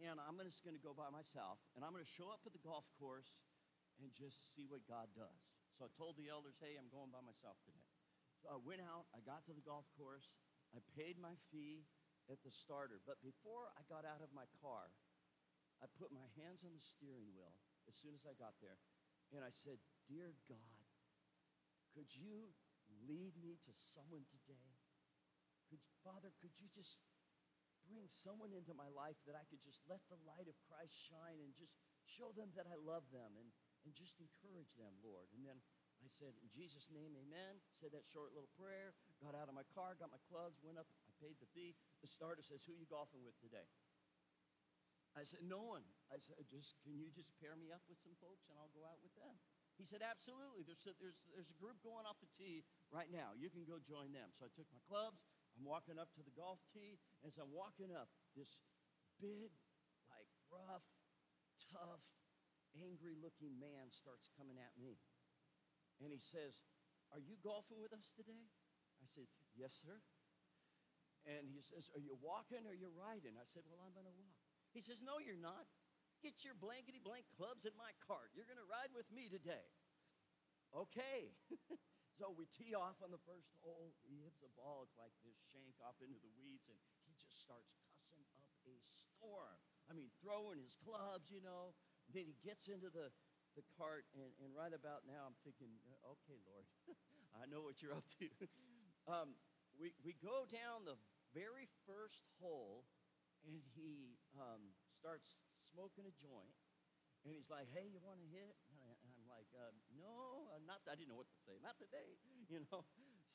and 0.00 0.16
I'm 0.20 0.40
just 0.40 0.64
going 0.64 0.76
to 0.76 0.80
go 0.80 0.96
by 0.96 1.12
myself 1.12 1.60
and 1.76 1.84
I'm 1.84 1.92
going 1.92 2.04
to 2.04 2.16
show 2.16 2.32
up 2.32 2.44
at 2.48 2.56
the 2.56 2.64
golf 2.64 2.88
course 2.96 3.36
and 4.00 4.12
just 4.12 4.56
see 4.56 4.68
what 4.68 4.84
God 4.88 5.12
does. 5.12 5.55
So 5.76 5.84
I 5.84 5.92
told 5.92 6.16
the 6.16 6.32
elders, 6.32 6.56
hey, 6.56 6.80
I'm 6.80 6.88
going 6.88 7.12
by 7.12 7.20
myself 7.20 7.60
today. 7.68 7.84
So 8.40 8.48
I 8.48 8.56
went 8.56 8.80
out, 8.80 9.04
I 9.12 9.20
got 9.20 9.44
to 9.44 9.52
the 9.52 9.64
golf 9.64 9.84
course, 10.00 10.32
I 10.72 10.80
paid 10.96 11.20
my 11.20 11.36
fee 11.52 11.84
at 12.32 12.40
the 12.40 12.52
starter. 12.52 13.04
But 13.04 13.20
before 13.20 13.68
I 13.76 13.84
got 13.84 14.08
out 14.08 14.24
of 14.24 14.32
my 14.32 14.48
car, 14.64 14.88
I 15.84 15.86
put 16.00 16.08
my 16.08 16.24
hands 16.40 16.64
on 16.64 16.72
the 16.72 16.80
steering 16.80 17.28
wheel 17.36 17.52
as 17.84 17.94
soon 18.00 18.16
as 18.16 18.24
I 18.24 18.32
got 18.40 18.56
there, 18.64 18.80
and 19.36 19.44
I 19.44 19.52
said, 19.52 19.76
Dear 20.08 20.32
God, 20.48 20.84
could 21.92 22.08
you 22.08 22.56
lead 23.04 23.36
me 23.36 23.60
to 23.68 23.72
someone 23.76 24.24
today? 24.32 24.72
Could, 25.68 25.82
Father, 26.00 26.32
could 26.40 26.56
you 26.56 26.72
just 26.72 27.04
bring 27.86 28.08
someone 28.08 28.50
into 28.56 28.74
my 28.74 28.88
life 28.90 29.18
that 29.28 29.38
I 29.38 29.44
could 29.46 29.62
just 29.62 29.84
let 29.86 30.02
the 30.10 30.18
light 30.26 30.48
of 30.50 30.56
Christ 30.66 30.96
shine 30.96 31.38
and 31.38 31.54
just 31.54 31.76
show 32.08 32.34
them 32.34 32.50
that 32.58 32.66
I 32.66 32.78
love 32.78 33.06
them 33.12 33.36
and, 33.38 33.52
and 33.86 33.94
just 33.94 34.18
encourage 34.18 34.74
them, 34.74 34.98
Lord? 34.98 35.30
And 35.30 35.46
then 35.46 35.62
I 36.02 36.10
said, 36.10 36.34
In 36.42 36.50
Jesus' 36.50 36.90
name, 36.90 37.14
amen. 37.14 37.62
Said 37.78 37.94
that 37.94 38.04
short 38.04 38.34
little 38.34 38.50
prayer, 38.58 38.92
got 39.22 39.38
out 39.38 39.46
of 39.46 39.54
my 39.54 39.64
car, 39.72 39.94
got 39.94 40.10
my 40.10 40.20
clubs, 40.26 40.58
went 40.60 40.76
up, 40.76 40.90
I 41.06 41.14
paid 41.22 41.38
the 41.38 41.48
fee. 41.54 41.78
The 42.02 42.10
starter 42.10 42.42
says, 42.42 42.66
Who 42.66 42.74
you 42.74 42.84
golfing 42.90 43.22
with 43.22 43.38
today? 43.38 43.70
I 45.16 45.24
said, 45.24 45.46
No 45.46 45.64
one. 45.64 45.86
I 46.12 46.20
said, 46.20 46.36
just 46.50 46.76
can 46.84 46.98
you 46.98 47.08
just 47.08 47.32
pair 47.40 47.56
me 47.56 47.72
up 47.72 47.80
with 47.88 47.96
some 48.02 48.18
folks 48.20 48.50
and 48.52 48.58
I'll 48.60 48.74
go 48.76 48.84
out 48.84 49.00
with 49.00 49.14
them? 49.16 49.38
He 49.80 49.88
said, 49.88 50.04
Absolutely. 50.04 50.66
There's 50.66 50.84
a, 50.84 50.92
there's, 51.00 51.22
there's 51.32 51.48
a 51.48 51.56
group 51.56 51.80
going 51.80 52.04
off 52.04 52.20
the 52.20 52.28
tee 52.36 52.66
right 52.92 53.08
now. 53.08 53.32
You 53.32 53.48
can 53.48 53.64
go 53.64 53.80
join 53.80 54.12
them. 54.12 54.34
So 54.36 54.44
I 54.44 54.50
took 54.52 54.68
my 54.74 54.82
clubs. 54.84 55.24
I'm 55.56 55.64
walking 55.64 55.96
up 55.96 56.12
to 56.20 56.22
the 56.26 56.34
golf 56.36 56.60
tee. 56.68 57.00
As 57.24 57.40
I'm 57.40 57.48
walking 57.48 57.88
up, 57.88 58.12
this 58.36 58.60
big, 59.16 59.56
like 60.12 60.28
rough, 60.52 60.84
tough, 61.72 62.04
angry 62.82 63.16
looking 63.16 63.56
man 63.56 63.88
starts 63.92 64.28
coming 64.36 64.60
at 64.60 64.74
me. 64.76 65.00
And 66.00 66.12
he 66.12 66.20
says, 66.20 66.60
Are 67.12 67.22
you 67.22 67.40
golfing 67.40 67.80
with 67.80 67.96
us 67.96 68.12
today? 68.12 68.52
I 69.00 69.06
said, 69.08 69.28
Yes, 69.56 69.72
sir. 69.80 69.96
And 71.26 71.50
he 71.50 71.64
says, 71.64 71.88
Are 71.96 72.02
you 72.02 72.14
walking 72.20 72.68
or 72.68 72.76
you 72.76 72.92
riding? 72.92 73.34
I 73.40 73.46
said, 73.48 73.64
Well, 73.66 73.80
I'm 73.80 73.96
going 73.96 74.08
to 74.08 74.14
walk. 74.14 74.36
He 74.76 74.84
says, 74.84 75.00
No, 75.00 75.18
you're 75.18 75.40
not. 75.40 75.66
Get 76.24 76.44
your 76.44 76.56
blankety 76.56 77.00
blank 77.00 77.28
clubs 77.36 77.68
in 77.68 77.76
my 77.76 77.92
cart. 78.00 78.32
You're 78.32 78.48
going 78.48 78.60
to 78.60 78.68
ride 78.68 78.92
with 78.96 79.08
me 79.12 79.28
today. 79.28 79.68
Okay. 80.72 81.32
so 82.18 82.32
we 82.32 82.48
tee 82.48 82.72
off 82.72 82.98
on 83.04 83.12
the 83.12 83.20
first 83.28 83.52
hole. 83.60 83.92
He 84.04 84.24
hits 84.24 84.40
a 84.40 84.50
ball. 84.56 84.84
It's 84.88 84.96
like 84.96 85.12
this 85.20 85.36
shank 85.52 85.76
off 85.84 86.00
into 86.00 86.16
the 86.20 86.32
weeds, 86.40 86.72
and 86.72 86.78
he 87.04 87.12
just 87.20 87.36
starts 87.36 87.76
cussing 88.08 88.24
up 88.40 88.56
a 88.64 88.76
storm. 88.80 89.60
I 89.86 89.92
mean, 89.92 90.08
throwing 90.18 90.58
his 90.58 90.74
clubs, 90.80 91.28
you 91.28 91.44
know. 91.44 91.76
Then 92.12 92.24
he 92.26 92.36
gets 92.42 92.68
into 92.70 92.88
the, 92.90 93.10
the 93.58 93.64
cart, 93.78 94.06
and, 94.14 94.30
and 94.42 94.54
right 94.54 94.72
about 94.72 95.06
now, 95.06 95.26
I'm 95.26 95.38
thinking, 95.42 95.74
uh, 95.86 96.14
okay, 96.18 96.38
Lord, 96.46 96.66
I 97.40 97.46
know 97.50 97.66
what 97.66 97.82
you're 97.82 97.94
up 97.94 98.06
to. 98.22 98.26
um, 99.12 99.34
we, 99.76 99.92
we 100.00 100.14
go 100.18 100.46
down 100.48 100.86
the 100.86 100.96
very 101.34 101.68
first 101.84 102.24
hole, 102.40 102.86
and 103.44 103.60
he 103.74 104.16
um, 104.38 104.72
starts 104.96 105.42
smoking 105.72 106.06
a 106.08 106.14
joint. 106.14 106.56
And 107.26 107.34
he's 107.34 107.50
like, 107.50 107.66
hey, 107.74 107.90
you 107.90 107.98
want 108.06 108.22
to 108.22 108.28
hit? 108.30 108.54
And 108.70 108.78
I'm 108.86 109.26
like, 109.26 109.50
uh, 109.50 109.74
no, 109.98 110.46
uh, 110.54 110.62
not. 110.62 110.86
I 110.86 110.94
didn't 110.94 111.10
know 111.10 111.18
what 111.18 111.26
to 111.26 111.40
say. 111.42 111.58
Not 111.58 111.74
today, 111.74 112.22
you 112.52 112.62
know. 112.70 112.86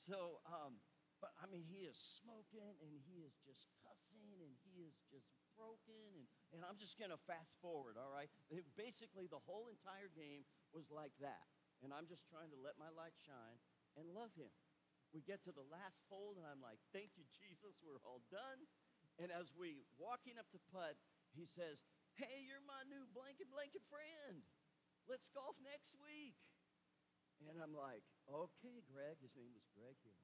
So, 0.07 0.39
um, 0.47 0.79
but 1.21 1.37
I 1.37 1.45
mean, 1.45 1.63
he 1.69 1.85
is 1.85 1.95
smoking 1.95 2.75
and 2.81 2.97
he 3.05 3.21
is 3.21 3.37
just 3.45 3.69
cussing 3.85 4.41
and 4.41 4.57
he 4.65 4.81
is 4.81 4.97
just 5.07 5.29
broken. 5.53 6.17
And, 6.17 6.27
and 6.57 6.61
I'm 6.65 6.81
just 6.81 6.97
going 6.97 7.13
to 7.13 7.21
fast 7.29 7.53
forward, 7.61 7.95
all 7.95 8.09
right? 8.09 8.27
It, 8.49 8.65
basically, 8.73 9.29
the 9.29 9.39
whole 9.45 9.69
entire 9.69 10.09
game 10.09 10.49
was 10.73 10.89
like 10.89 11.13
that. 11.21 11.45
And 11.85 11.93
I'm 11.93 12.09
just 12.09 12.25
trying 12.25 12.49
to 12.49 12.59
let 12.59 12.81
my 12.81 12.89
light 12.89 13.13
shine 13.21 13.61
and 13.93 14.09
love 14.17 14.33
him. 14.33 14.49
We 15.13 15.21
get 15.21 15.45
to 15.45 15.53
the 15.53 15.65
last 15.67 16.07
hole, 16.07 16.39
and 16.39 16.47
I'm 16.47 16.63
like, 16.63 16.79
thank 16.95 17.19
you, 17.19 17.27
Jesus, 17.27 17.83
we're 17.83 17.99
all 18.07 18.23
done. 18.31 18.63
And 19.19 19.27
as 19.27 19.51
we 19.51 19.83
walking 19.99 20.39
up 20.39 20.47
to 20.55 20.59
putt, 20.71 20.95
he 21.35 21.43
says, 21.43 21.83
Hey, 22.15 22.43
you're 22.47 22.63
my 22.63 22.83
new 22.87 23.07
blanket 23.11 23.51
blanket 23.51 23.83
friend. 23.87 24.43
Let's 25.07 25.27
golf 25.31 25.59
next 25.59 25.99
week. 25.99 26.39
And 27.49 27.57
I'm 27.57 27.73
like, 27.73 28.05
okay, 28.29 28.85
Greg. 28.85 29.19
His 29.19 29.33
name 29.33 29.51
was 29.51 29.65
Greg 29.73 29.97
here. 30.05 30.21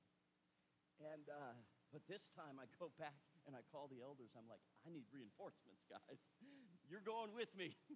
And 0.98 1.30
uh, 1.30 1.56
but 1.94 2.04
this 2.10 2.34
time 2.36 2.60
I 2.60 2.68
go 2.78 2.92
back 3.02 3.22
and 3.48 3.56
I 3.56 3.64
call 3.72 3.88
the 3.88 4.04
elders. 4.04 4.36
I'm 4.36 4.50
like, 4.52 4.64
I 4.84 4.92
need 4.92 5.08
reinforcements, 5.14 5.88
guys. 5.88 6.20
You're 6.90 7.04
going 7.04 7.32
with 7.32 7.52
me. 7.56 7.80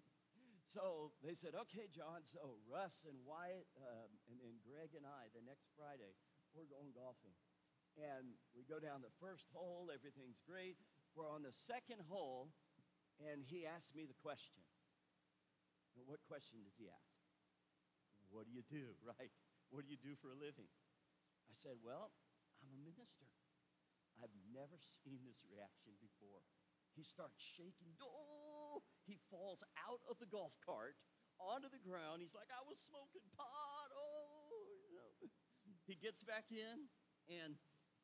so 0.75 1.11
they 1.19 1.35
said, 1.35 1.55
okay, 1.67 1.91
John. 1.91 2.23
So 2.23 2.59
Russ 2.67 3.03
and 3.03 3.19
Wyatt 3.27 3.67
um, 3.79 4.11
and, 4.31 4.39
then 4.39 4.63
Greg 4.63 4.95
and 4.95 5.03
I, 5.03 5.27
the 5.35 5.43
next 5.43 5.71
Friday, 5.75 6.15
we're 6.55 6.67
going 6.71 6.95
golfing. 6.95 7.35
And 7.99 8.39
we 8.55 8.63
go 8.63 8.79
down 8.79 9.03
the 9.03 9.11
first 9.19 9.51
hole, 9.51 9.91
everything's 9.91 10.39
great. 10.47 10.79
We're 11.11 11.27
on 11.27 11.43
the 11.43 11.51
second 11.51 12.07
hole, 12.07 12.55
and 13.19 13.43
he 13.43 13.67
asked 13.67 13.91
me 13.91 14.07
the 14.07 14.15
question. 14.23 14.63
what 16.07 16.23
question 16.23 16.63
does 16.63 16.79
he 16.79 16.87
ask? 16.87 17.11
What 18.31 18.47
do 18.47 18.55
you 18.55 18.63
do, 18.63 18.95
right? 19.03 19.35
What 19.75 19.83
do 19.83 19.91
you 19.91 19.99
do 19.99 20.15
for 20.15 20.31
a 20.31 20.39
living? 20.39 20.71
I 21.51 21.53
said, 21.55 21.83
Well, 21.83 22.15
a 22.71 22.79
minister. 22.79 23.27
I've 24.17 24.33
never 24.55 24.79
seen 25.03 25.21
this 25.27 25.43
reaction 25.43 25.93
before. 25.99 26.41
He 26.95 27.03
starts 27.03 27.39
shaking. 27.39 27.95
Oh, 27.99 28.83
he 29.07 29.19
falls 29.31 29.63
out 29.87 30.03
of 30.07 30.19
the 30.19 30.27
golf 30.27 30.55
cart 30.63 30.95
onto 31.39 31.71
the 31.71 31.81
ground. 31.81 32.19
He's 32.23 32.35
like, 32.35 32.51
I 32.51 32.63
was 32.67 32.79
smoking 32.79 33.23
pot. 33.35 33.89
Oh. 33.91 35.27
He 35.87 35.95
gets 35.97 36.23
back 36.23 36.47
in, 36.51 36.87
and 37.27 37.59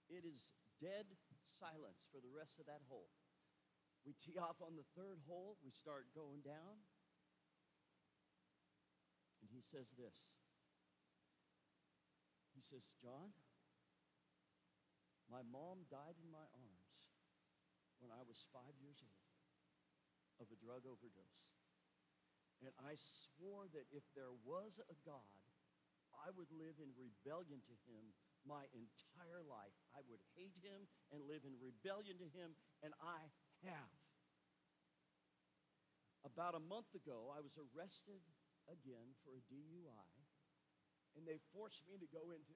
it 0.09 0.27
is 0.27 0.55
dead 0.81 1.07
silence 1.45 2.03
for 2.11 2.19
the 2.19 2.31
rest 2.31 2.59
of 2.59 2.65
that 2.67 2.83
hole. 2.87 3.11
We 4.03 4.15
tee 4.15 4.39
off 4.39 4.59
on 4.63 4.79
the 4.79 4.87
third 4.95 5.19
hole, 5.27 5.59
we 5.63 5.71
start 5.71 6.07
going 6.15 6.39
down, 6.39 6.79
and 9.43 9.51
he 9.51 9.59
says 9.59 9.91
this. 9.99 10.15
He 12.55 12.63
says, 12.63 12.87
John, 13.03 13.35
my 15.27 15.43
mom 15.43 15.83
died 15.91 16.15
in 16.19 16.29
my 16.31 16.47
arms 16.55 16.91
when 17.99 18.11
I 18.13 18.23
was 18.23 18.47
five 18.55 18.75
years 18.79 19.03
old 19.03 19.27
of 20.39 20.47
a 20.53 20.57
drug 20.61 20.85
overdose. 20.85 21.45
And 22.61 22.73
I 22.81 22.97
swore 22.97 23.69
that 23.73 23.85
if 23.93 24.05
there 24.17 24.33
was 24.41 24.81
a 24.89 24.97
God, 25.05 25.41
I 26.15 26.33
would 26.33 26.49
live 26.49 26.81
in 26.81 26.89
rebellion 26.97 27.61
to 27.69 27.75
him 27.85 28.15
my 28.47 28.65
entire 28.73 29.43
life. 29.45 29.75
I 29.93 30.01
would 30.09 30.23
hate 30.33 30.57
him 30.63 30.89
and 31.13 31.21
live 31.27 31.45
in 31.45 31.53
rebellion 31.61 32.17
to 32.17 32.29
him, 32.33 32.57
and 32.81 32.95
I 32.97 33.29
have. 33.67 33.93
About 36.25 36.57
a 36.57 36.63
month 36.63 36.91
ago, 36.97 37.29
I 37.29 37.43
was 37.43 37.55
arrested 37.59 38.23
again 38.67 39.13
for 39.21 39.37
a 39.37 39.43
DUI, 39.47 40.11
and 41.15 41.23
they 41.27 41.37
forced 41.53 41.85
me 41.85 41.99
to 42.01 42.09
go 42.09 42.33
into 42.33 42.53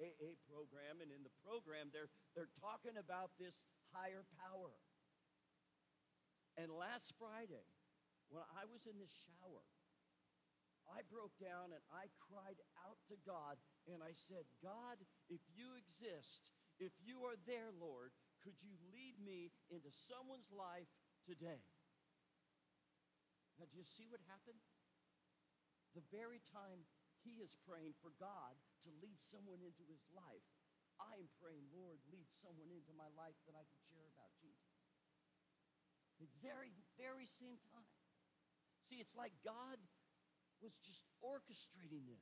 AA 0.00 0.40
program, 0.48 1.04
and 1.04 1.12
in 1.12 1.20
the 1.20 1.34
program, 1.44 1.92
they're, 1.92 2.08
they're 2.32 2.50
talking 2.56 2.96
about 2.96 3.36
this 3.36 3.68
higher 3.92 4.24
power. 4.40 4.80
And 6.56 6.72
last 6.72 7.12
Friday, 7.20 7.68
when 8.32 8.42
I 8.56 8.64
was 8.64 8.88
in 8.88 8.96
the 8.96 9.08
shower, 9.08 9.64
I 10.88 11.06
broke 11.06 11.36
down 11.38 11.70
and 11.70 11.84
I 11.92 12.10
cried 12.18 12.58
out 12.82 12.98
to 13.12 13.16
God 13.22 13.60
and 13.86 14.02
I 14.02 14.16
said, 14.16 14.48
God, 14.58 14.98
if 15.30 15.44
you 15.54 15.78
exist, 15.78 16.50
if 16.82 16.90
you 16.98 17.28
are 17.28 17.38
there, 17.46 17.70
Lord, 17.76 18.10
could 18.42 18.58
you 18.64 18.74
lead 18.90 19.20
me 19.20 19.52
into 19.68 19.92
someone's 19.92 20.50
life 20.50 20.90
today? 21.22 21.62
Now, 23.60 23.68
do 23.68 23.76
you 23.76 23.84
see 23.84 24.08
what 24.08 24.24
happened? 24.24 24.58
The 25.92 26.02
very 26.08 26.40
time 26.40 26.88
he 27.24 27.40
is 27.40 27.56
praying 27.68 27.96
for 28.00 28.12
God 28.16 28.56
to 28.84 28.90
lead 29.00 29.20
someone 29.20 29.60
into 29.60 29.84
his 29.86 30.04
life, 30.12 30.44
I 31.00 31.16
am 31.16 31.32
praying, 31.40 31.64
Lord, 31.72 32.00
lead 32.12 32.28
someone 32.28 32.68
into 32.68 32.92
my 32.92 33.08
life 33.16 33.36
that 33.48 33.56
I 33.56 33.64
can 33.64 33.80
share 33.88 34.04
about 34.12 34.32
Jesus. 34.36 34.76
The 36.20 36.28
very, 36.44 36.76
very 37.00 37.24
same 37.24 37.56
time. 37.72 37.96
See, 38.84 39.00
it's 39.00 39.16
like 39.16 39.32
God 39.40 39.80
was 40.60 40.76
just 40.84 41.08
orchestrating 41.24 42.04
this. 42.04 42.20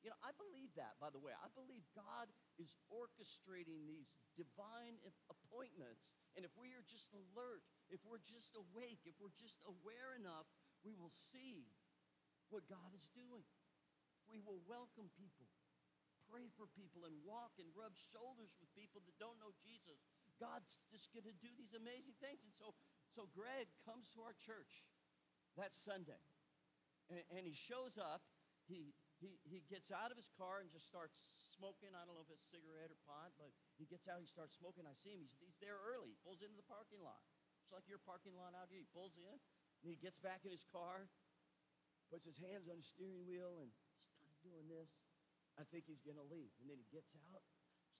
You 0.00 0.08
know, 0.08 0.20
I 0.24 0.32
believe 0.38 0.72
that, 0.80 0.96
by 0.96 1.12
the 1.12 1.20
way. 1.20 1.34
I 1.36 1.52
believe 1.52 1.84
God 1.92 2.32
is 2.56 2.72
orchestrating 2.88 3.84
these 3.84 4.16
divine 4.32 4.96
appointments. 5.28 6.16
And 6.38 6.46
if 6.46 6.54
we 6.56 6.72
are 6.72 6.86
just 6.88 7.12
alert, 7.12 7.60
if 7.92 8.00
we're 8.08 8.22
just 8.22 8.56
awake, 8.56 9.04
if 9.04 9.18
we're 9.20 9.34
just 9.34 9.60
aware 9.68 10.16
enough, 10.16 10.48
we 10.80 10.96
will 10.96 11.12
see 11.12 11.68
what 12.48 12.64
God 12.64 12.96
is 12.96 13.04
doing. 13.12 13.44
We 14.30 14.38
will 14.46 14.62
welcome 14.70 15.10
people, 15.18 15.50
pray 16.30 16.46
for 16.54 16.70
people, 16.78 17.02
and 17.02 17.14
walk 17.26 17.58
and 17.58 17.66
rub 17.74 17.98
shoulders 18.14 18.54
with 18.62 18.70
people 18.78 19.02
that 19.02 19.18
don't 19.18 19.36
know 19.42 19.50
Jesus. 19.58 19.98
God's 20.38 20.78
just 20.88 21.10
going 21.10 21.26
to 21.26 21.34
do 21.42 21.50
these 21.58 21.74
amazing 21.74 22.14
things. 22.22 22.40
And 22.46 22.54
so, 22.54 22.72
so 23.10 23.26
Greg 23.34 23.66
comes 23.82 24.06
to 24.14 24.22
our 24.22 24.32
church 24.38 24.86
that 25.58 25.74
Sunday, 25.74 26.22
and, 27.10 27.26
and 27.34 27.42
he 27.42 27.52
shows 27.52 27.98
up. 27.98 28.22
He, 28.70 28.94
he, 29.18 29.34
he 29.42 29.66
gets 29.66 29.90
out 29.90 30.14
of 30.14 30.16
his 30.16 30.30
car 30.38 30.62
and 30.62 30.70
just 30.70 30.86
starts 30.86 31.18
smoking. 31.58 31.90
I 31.90 32.06
don't 32.06 32.14
know 32.14 32.22
if 32.22 32.30
it's 32.30 32.46
cigarette 32.54 32.94
or 32.94 33.00
pot, 33.02 33.34
but 33.34 33.50
he 33.82 33.84
gets 33.90 34.06
out, 34.06 34.22
he 34.22 34.30
starts 34.30 34.54
smoking. 34.54 34.86
I 34.86 34.94
see 34.94 35.10
him. 35.10 35.18
He's, 35.18 35.34
he's 35.42 35.58
there 35.58 35.76
early. 35.90 36.14
He 36.14 36.18
pulls 36.22 36.38
into 36.38 36.54
the 36.54 36.64
parking 36.70 37.02
lot. 37.02 37.18
It's 37.66 37.74
like 37.74 37.90
your 37.90 37.98
parking 37.98 38.38
lot 38.38 38.54
out 38.54 38.70
here. 38.70 38.78
He 38.78 38.86
pulls 38.94 39.18
in, 39.18 39.36
and 39.82 39.90
he 39.90 39.98
gets 39.98 40.22
back 40.22 40.46
in 40.46 40.54
his 40.54 40.62
car, 40.70 41.10
puts 42.14 42.30
his 42.30 42.38
hands 42.38 42.70
on 42.70 42.78
the 42.78 42.86
steering 42.86 43.26
wheel, 43.26 43.58
and 43.58 43.74
doing 44.50 44.66
this. 44.66 44.90
I 45.54 45.62
think 45.70 45.86
he's 45.86 46.02
going 46.02 46.18
to 46.18 46.26
leave. 46.26 46.50
And 46.58 46.66
then 46.66 46.82
he 46.82 46.88
gets 46.90 47.14
out, 47.14 47.46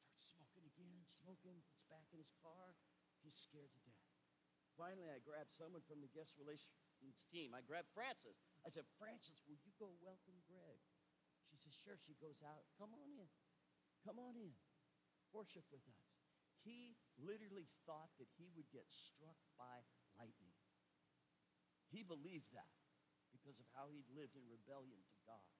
starts 0.03 0.27
smoking 0.35 0.67
again, 0.67 1.07
smoking, 1.23 1.63
gets 1.71 1.87
back 1.87 2.11
in 2.11 2.19
his 2.19 2.35
car. 2.43 2.75
He's 3.23 3.39
scared 3.39 3.71
to 3.71 3.81
death. 3.87 4.11
Finally, 4.75 5.13
I 5.13 5.23
grab 5.23 5.47
someone 5.55 5.85
from 5.85 6.03
the 6.03 6.11
guest 6.11 6.35
relations 6.41 6.75
team. 7.31 7.53
I 7.55 7.63
grabbed 7.63 7.93
Frances. 7.93 8.41
I 8.65 8.73
said, 8.73 8.89
Frances, 8.97 9.45
will 9.47 9.61
you 9.61 9.71
go 9.77 9.93
welcome 10.01 10.41
Greg? 10.49 10.81
She 11.47 11.59
says, 11.61 11.75
sure. 11.75 11.99
She 12.01 12.17
goes 12.19 12.41
out. 12.41 12.65
Come 12.81 12.95
on 12.97 13.11
in. 13.13 13.29
Come 14.07 14.17
on 14.19 14.35
in. 14.41 14.57
Worship 15.37 15.67
with 15.69 15.85
us. 15.85 16.09
He 16.65 16.97
literally 17.21 17.69
thought 17.85 18.13
that 18.21 18.29
he 18.41 18.49
would 18.57 18.69
get 18.73 18.89
struck 18.89 19.37
by 19.57 19.85
lightning. 20.17 20.57
He 21.89 22.05
believed 22.07 22.53
that 22.55 22.73
because 23.35 23.59
of 23.59 23.67
how 23.75 23.89
he'd 23.91 24.09
lived 24.13 24.37
in 24.37 24.45
rebellion 24.47 25.01
to 25.01 25.19
God. 25.25 25.60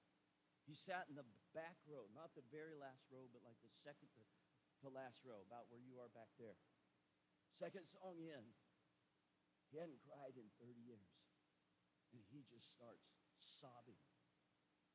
He 0.71 0.79
sat 0.79 1.03
in 1.11 1.19
the 1.19 1.27
back 1.51 1.83
row, 1.83 2.07
not 2.15 2.31
the 2.31 2.47
very 2.47 2.79
last 2.79 3.03
row, 3.11 3.27
but 3.27 3.43
like 3.43 3.59
the 3.59 3.75
second 3.83 4.07
to, 4.15 4.87
last 4.87 5.19
row, 5.27 5.43
about 5.43 5.67
where 5.67 5.83
you 5.83 5.99
are 5.99 6.07
back 6.15 6.31
there. 6.39 6.55
Second 7.51 7.91
song 7.91 8.23
in, 8.23 8.55
he 9.67 9.83
hadn't 9.83 9.99
cried 10.07 10.39
in 10.39 10.47
30 10.63 10.79
years. 10.79 11.11
And 12.15 12.23
he 12.31 12.47
just 12.47 12.71
starts 12.71 13.11
sobbing. 13.35 13.99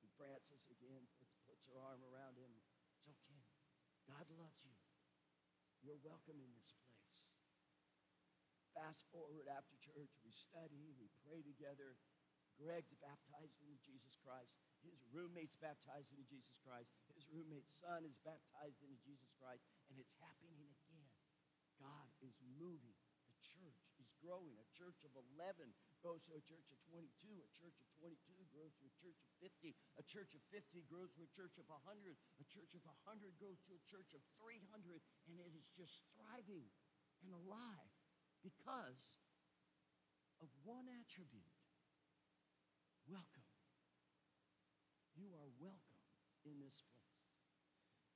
And 0.01 0.09
Frances 0.17 0.65
again 0.73 1.05
puts 1.45 1.69
her 1.69 1.77
arm 1.77 2.01
around 2.09 2.41
him. 2.41 2.57
It's 2.97 3.05
okay. 3.13 3.45
God 4.09 4.25
loves 4.33 4.65
you. 4.65 4.73
You're 5.85 6.01
welcome 6.01 6.41
in 6.41 6.57
this 6.57 6.73
place. 6.89 7.29
Fast 8.73 9.05
forward 9.13 9.45
after 9.45 9.77
church, 9.77 10.17
we 10.25 10.33
study, 10.33 10.97
we 10.97 11.13
pray 11.21 11.45
together. 11.45 12.01
Greg's 12.57 12.97
baptized 12.97 13.61
into 13.61 13.77
Jesus 13.85 14.17
Christ. 14.25 14.66
His 14.91 15.03
roommate's 15.11 15.59
baptized 15.59 16.11
into 16.15 16.25
Jesus 16.27 16.57
Christ. 16.63 16.95
His 17.15 17.27
roommate's 17.31 17.73
son 17.75 18.07
is 18.07 18.17
baptized 18.23 18.79
into 18.83 18.97
Jesus 19.03 19.31
Christ. 19.37 19.67
And 19.91 19.99
it's 19.99 20.15
happening 20.23 20.63
again. 20.63 21.11
God 21.77 22.09
is 22.25 22.39
moving. 22.57 22.97
The 23.29 23.39
church 23.43 23.85
is 24.01 24.09
growing. 24.23 24.57
A 24.57 24.69
church 24.73 25.03
of 25.05 25.13
11 25.37 25.75
grows 26.01 26.25
to 26.31 26.39
a 26.39 26.43
church 26.43 26.71
of 26.73 26.79
22. 26.89 27.43
A 27.43 27.51
church 27.53 27.77
of 27.83 27.89
22 28.01 28.17
grows 28.55 28.73
to 28.81 28.89
a 28.89 28.95
church 28.97 29.19
of 29.21 29.31
50. 29.45 29.77
A 30.01 30.05
church 30.07 30.33
of 30.33 30.43
50 30.49 30.87
grows 30.89 31.13
to 31.19 31.27
a 31.27 31.31
church 31.35 31.59
of 31.61 31.67
100. 31.69 32.17
A 32.41 32.47
church 32.49 32.73
of 32.73 32.83
100 33.05 33.37
grows 33.37 33.61
to 33.69 33.77
a 33.77 33.83
church 33.85 34.17
of 34.17 34.23
300. 34.41 35.03
And 35.29 35.37
it 35.43 35.53
is 35.53 35.69
just 35.75 36.07
thriving 36.17 36.71
and 37.21 37.33
alive 37.35 37.93
because 38.41 39.21
of 40.41 40.49
one 40.65 40.89
attribute 40.89 41.57
welcome. 43.09 43.36
You 45.17 45.33
are 45.33 45.49
welcome 45.57 46.05
in 46.45 46.61
this 46.61 46.85
place. 46.93 47.25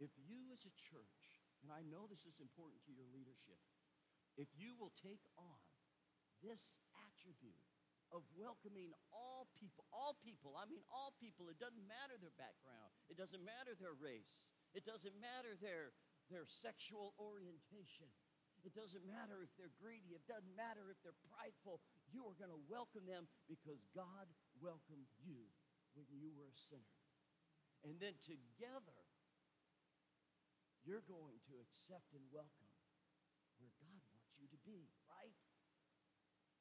If 0.04 0.12
you, 0.20 0.52
as 0.52 0.68
a 0.68 0.74
church, 0.76 1.40
and 1.64 1.72
I 1.72 1.80
know 1.80 2.04
this 2.04 2.28
is 2.28 2.36
important 2.44 2.84
to 2.84 2.92
your 2.92 3.08
leadership, 3.08 3.56
if 4.36 4.52
you 4.52 4.76
will 4.76 4.92
take 5.00 5.24
on 5.40 5.60
this 6.44 6.76
attribute 7.08 7.56
of 8.12 8.20
welcoming 8.36 8.92
all 9.08 9.48
people, 9.56 9.88
all 9.88 10.12
people, 10.20 10.60
I 10.60 10.68
mean 10.68 10.84
all 10.92 11.16
people, 11.16 11.48
it 11.48 11.56
doesn't 11.56 11.88
matter 11.88 12.20
their 12.20 12.36
background, 12.36 12.92
it 13.08 13.16
doesn't 13.16 13.40
matter 13.40 13.72
their 13.80 13.96
race, 13.96 14.44
it 14.76 14.84
doesn't 14.84 15.16
matter 15.16 15.56
their, 15.56 15.96
their 16.28 16.44
sexual 16.44 17.16
orientation. 17.16 18.12
It 18.60 18.76
doesn't 18.76 19.08
matter 19.08 19.40
if 19.40 19.48
they're 19.56 19.72
greedy. 19.80 20.12
It 20.12 20.28
doesn't 20.28 20.52
matter 20.52 20.92
if 20.92 21.00
they're 21.00 21.16
prideful. 21.32 21.80
You 22.12 22.28
are 22.28 22.36
going 22.36 22.52
to 22.52 22.60
welcome 22.68 23.08
them 23.08 23.24
because 23.48 23.80
God 23.96 24.28
welcomed 24.60 25.08
you 25.16 25.48
when 25.94 26.07
you 26.11 26.33
were 26.35 26.50
a 26.50 26.59
sinner. 26.59 26.96
And 27.85 27.96
then 27.96 28.16
together, 28.20 29.00
you're 30.85 31.05
going 31.05 31.40
to 31.48 31.61
accept 31.61 32.12
and 32.12 32.24
welcome 32.33 32.72
where 33.61 33.72
God 33.81 34.00
wants 34.12 34.33
you 34.40 34.48
to 34.53 34.61
be, 34.64 34.88
right? 35.09 35.37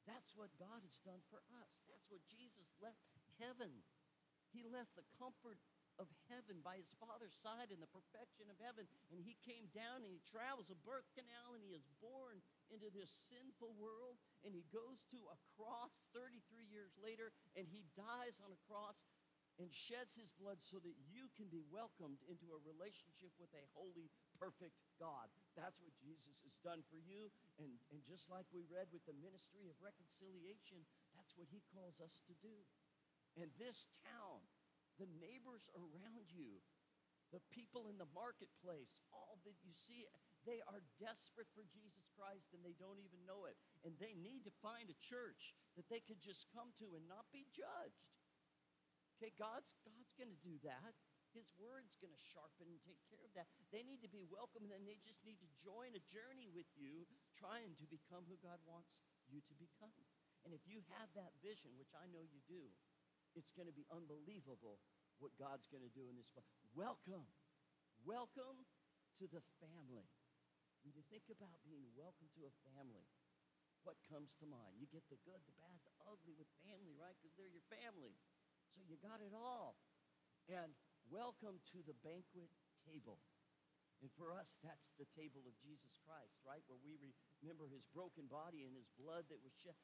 That's 0.08 0.32
what 0.36 0.52
God 0.56 0.84
has 0.84 0.96
done 1.04 1.20
for 1.28 1.40
us. 1.60 1.72
That's 1.88 2.08
what 2.08 2.24
Jesus 2.28 2.72
left 2.80 3.00
heaven. 3.40 3.84
He 4.52 4.66
left 4.66 4.96
the 4.96 5.06
comfort 5.16 5.60
of 6.00 6.08
heaven 6.32 6.64
by 6.64 6.80
his 6.80 6.96
Father's 6.96 7.36
side 7.44 7.68
and 7.68 7.80
the 7.80 7.92
perfection 7.92 8.48
of 8.48 8.56
heaven. 8.56 8.88
And 9.12 9.20
he 9.20 9.36
came 9.44 9.68
down 9.76 10.00
and 10.00 10.08
he 10.08 10.24
travels 10.24 10.72
a 10.72 10.78
birth 10.80 11.08
canal 11.12 11.52
and 11.52 11.60
he 11.60 11.76
is 11.76 11.84
born 12.00 12.40
into 12.72 12.88
this 12.88 13.12
sinful 13.12 13.76
world. 13.76 14.16
And 14.40 14.56
he 14.56 14.64
goes 14.72 15.04
to 15.12 15.20
a 15.28 15.36
cross 15.54 15.92
33 16.16 16.40
years 16.72 16.96
later 16.96 17.36
and 17.52 17.68
he 17.68 17.84
dies 17.92 18.40
on 18.40 18.48
a 18.48 18.64
cross 18.64 18.96
and 19.60 19.68
sheds 19.68 20.16
his 20.16 20.32
blood 20.32 20.56
so 20.64 20.80
that 20.80 20.96
you 21.12 21.28
can 21.36 21.52
be 21.52 21.60
welcomed 21.68 22.24
into 22.24 22.48
a 22.48 22.64
relationship 22.64 23.28
with 23.36 23.52
a 23.52 23.68
holy, 23.76 24.08
perfect 24.40 24.80
God. 24.96 25.28
That's 25.52 25.76
what 25.84 25.92
Jesus 26.00 26.40
has 26.48 26.56
done 26.64 26.80
for 26.88 26.96
you. 26.96 27.28
And, 27.60 27.76
and 27.92 28.00
just 28.08 28.32
like 28.32 28.48
we 28.56 28.64
read 28.64 28.88
with 28.88 29.04
the 29.04 29.14
ministry 29.20 29.68
of 29.68 29.76
reconciliation, 29.84 30.80
that's 31.12 31.36
what 31.36 31.52
he 31.52 31.60
calls 31.76 32.00
us 32.00 32.24
to 32.24 32.34
do. 32.40 32.56
And 33.36 33.52
this 33.60 33.92
town, 34.00 34.48
the 34.96 35.12
neighbors 35.20 35.68
around 35.76 36.32
you, 36.32 36.64
the 37.30 37.44
people 37.52 37.86
in 37.86 38.00
the 38.00 38.10
marketplace, 38.10 39.04
all 39.12 39.38
that 39.44 39.60
you 39.62 39.70
see, 39.76 40.08
they 40.48 40.64
are 40.66 40.82
desperate 40.98 41.52
for 41.52 41.62
Jesus 41.68 42.08
Christ 42.16 42.56
and 42.56 42.64
they 42.64 42.74
don't 42.80 42.98
even 42.98 43.22
know 43.28 43.44
it. 43.44 43.60
And 43.84 43.94
they 44.00 44.16
need 44.16 44.48
to 44.48 44.60
find 44.64 44.88
a 44.88 44.98
church 45.04 45.52
that 45.76 45.86
they 45.92 46.00
could 46.00 46.18
just 46.18 46.48
come 46.50 46.72
to 46.80 46.96
and 46.96 47.04
not 47.06 47.28
be 47.30 47.46
judged. 47.52 48.08
Okay, 49.20 49.36
God's, 49.36 49.76
God's 49.84 50.16
going 50.16 50.32
to 50.32 50.40
do 50.40 50.56
that. 50.64 50.96
His 51.36 51.52
word's 51.60 51.92
going 52.00 52.16
to 52.16 52.22
sharpen 52.32 52.72
and 52.72 52.80
take 52.80 52.96
care 53.12 53.20
of 53.20 53.36
that. 53.36 53.52
They 53.68 53.84
need 53.84 54.00
to 54.00 54.08
be 54.08 54.24
welcome, 54.24 54.64
and 54.72 54.88
they 54.88 54.96
just 55.04 55.20
need 55.28 55.36
to 55.44 55.50
join 55.60 55.92
a 55.92 56.00
journey 56.08 56.48
with 56.48 56.72
you, 56.72 57.04
trying 57.36 57.76
to 57.84 57.86
become 57.92 58.24
who 58.24 58.40
God 58.40 58.64
wants 58.64 58.96
you 59.28 59.44
to 59.44 59.54
become. 59.60 59.92
And 60.48 60.56
if 60.56 60.64
you 60.64 60.80
have 60.96 61.12
that 61.20 61.36
vision, 61.44 61.76
which 61.76 61.92
I 61.92 62.08
know 62.08 62.24
you 62.24 62.40
do, 62.48 62.72
it's 63.36 63.52
going 63.52 63.68
to 63.68 63.76
be 63.76 63.84
unbelievable 63.92 64.80
what 65.20 65.36
God's 65.36 65.68
going 65.68 65.84
to 65.84 65.92
do 65.92 66.08
in 66.08 66.16
this. 66.16 66.32
Welcome. 66.72 67.28
Welcome 68.08 68.64
to 69.20 69.28
the 69.28 69.44
family. 69.60 70.08
When 70.80 70.96
you 70.96 71.04
think 71.12 71.28
about 71.28 71.60
being 71.60 71.92
welcome 71.92 72.32
to 72.40 72.48
a 72.48 72.52
family, 72.72 73.04
what 73.84 74.00
comes 74.08 74.32
to 74.40 74.48
mind? 74.48 74.80
You 74.80 74.88
get 74.88 75.04
the 75.12 75.20
good, 75.28 75.44
the 75.44 75.56
bad, 75.60 75.76
the 75.84 75.92
ugly 76.08 76.32
with 76.40 76.48
family, 76.64 76.96
right? 76.96 77.12
Because 77.20 77.36
they're 77.36 77.52
your 77.52 77.68
family. 77.68 78.16
So 78.74 78.86
you 78.86 78.94
got 79.02 79.18
it 79.18 79.34
all. 79.34 79.74
And 80.46 80.70
welcome 81.10 81.58
to 81.74 81.82
the 81.82 81.96
banquet 82.06 82.50
table. 82.86 83.18
And 84.00 84.08
for 84.14 84.32
us, 84.32 84.56
that's 84.64 84.94
the 84.96 85.10
table 85.12 85.44
of 85.44 85.52
Jesus 85.60 85.98
Christ, 86.06 86.40
right? 86.46 86.64
Where 86.70 86.80
we 86.80 86.96
remember 87.42 87.68
his 87.68 87.84
broken 87.92 88.30
body 88.30 88.64
and 88.64 88.72
his 88.72 88.88
blood 88.96 89.28
that 89.28 89.42
was 89.42 89.52
shed, 89.58 89.76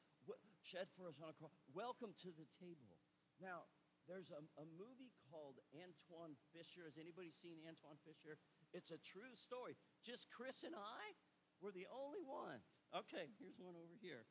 shed 0.63 0.87
for 0.95 1.05
us 1.11 1.21
on 1.21 1.29
a 1.29 1.37
cross. 1.37 1.53
Welcome 1.69 2.17
to 2.25 2.33
the 2.33 2.49
table. 2.57 2.97
Now, 3.37 3.69
there's 4.09 4.31
a, 4.31 4.41
a 4.57 4.65
movie 4.79 5.13
called 5.27 5.59
Antwone 5.75 6.39
Fisher. 6.55 6.87
Has 6.87 6.97
anybody 6.97 7.29
seen 7.29 7.59
Antwone 7.67 7.99
Fisher? 8.07 8.39
It's 8.71 8.89
a 8.89 8.97
true 9.03 9.35
story. 9.35 9.75
Just 10.01 10.31
Chris 10.31 10.63
and 10.63 10.73
I 10.73 11.13
were 11.59 11.75
the 11.75 11.85
only 11.91 12.23
ones. 12.23 12.65
Okay, 12.95 13.35
here's 13.37 13.59
one 13.59 13.75
over 13.75 13.99
here. 13.99 14.25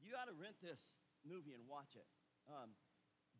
You 0.00 0.16
got 0.16 0.26
to 0.26 0.34
rent 0.34 0.58
this 0.58 0.96
movie 1.22 1.54
and 1.54 1.62
watch 1.68 1.94
it. 1.94 2.08
Um, 2.50 2.74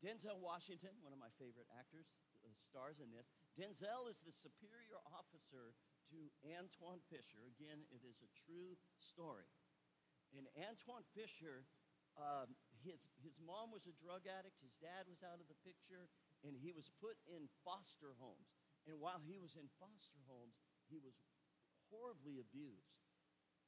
Denzel 0.02 0.42
Washington, 0.42 0.98
one 0.98 1.14
of 1.14 1.22
my 1.22 1.30
favorite 1.38 1.70
actors, 1.78 2.10
uh, 2.42 2.50
stars 2.58 2.98
in 2.98 3.14
this. 3.14 3.30
Denzel 3.54 4.10
is 4.10 4.18
the 4.26 4.34
superior 4.34 4.98
officer 5.14 5.78
to 6.10 6.18
Antwone 6.42 6.98
Fisher. 7.06 7.46
Again, 7.46 7.86
it 7.94 8.02
is 8.02 8.18
a 8.18 8.30
true 8.34 8.74
story. 8.98 9.46
And 10.34 10.50
Antwone 10.58 11.06
Fisher, 11.14 11.62
um, 12.18 12.50
his, 12.82 12.98
his 13.22 13.38
mom 13.38 13.70
was 13.70 13.86
a 13.86 13.94
drug 13.94 14.26
addict, 14.26 14.58
his 14.58 14.74
dad 14.82 15.06
was 15.06 15.22
out 15.22 15.38
of 15.38 15.46
the 15.46 15.56
picture, 15.62 16.10
and 16.42 16.58
he 16.58 16.74
was 16.74 16.90
put 16.98 17.14
in 17.30 17.46
foster 17.62 18.18
homes. 18.18 18.58
And 18.90 18.98
while 18.98 19.22
he 19.22 19.38
was 19.38 19.54
in 19.54 19.70
foster 19.78 20.18
homes, 20.26 20.58
he 20.90 20.98
was 20.98 21.14
horribly 21.94 22.42
abused. 22.42 22.98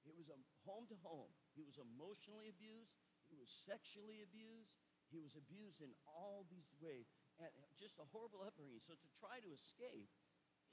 It 0.02 0.18
was 0.18 0.28
a 0.28 0.36
home 0.66 0.90
to 0.90 0.98
home. 1.06 1.30
He 1.54 1.62
was 1.62 1.78
emotionally 1.78 2.50
abused, 2.50 2.98
he 3.30 3.38
was 3.38 3.48
sexually 3.48 4.20
abused, 4.26 4.74
he 5.14 5.22
was 5.22 5.38
abused 5.38 5.78
in 5.78 5.94
all 6.10 6.42
these 6.50 6.74
ways 6.82 7.06
and 7.38 7.46
just 7.78 8.02
a 8.02 8.06
horrible 8.10 8.42
upbringing. 8.42 8.82
So 8.82 8.98
to 8.98 9.08
try 9.22 9.38
to 9.38 9.50
escape, 9.54 10.10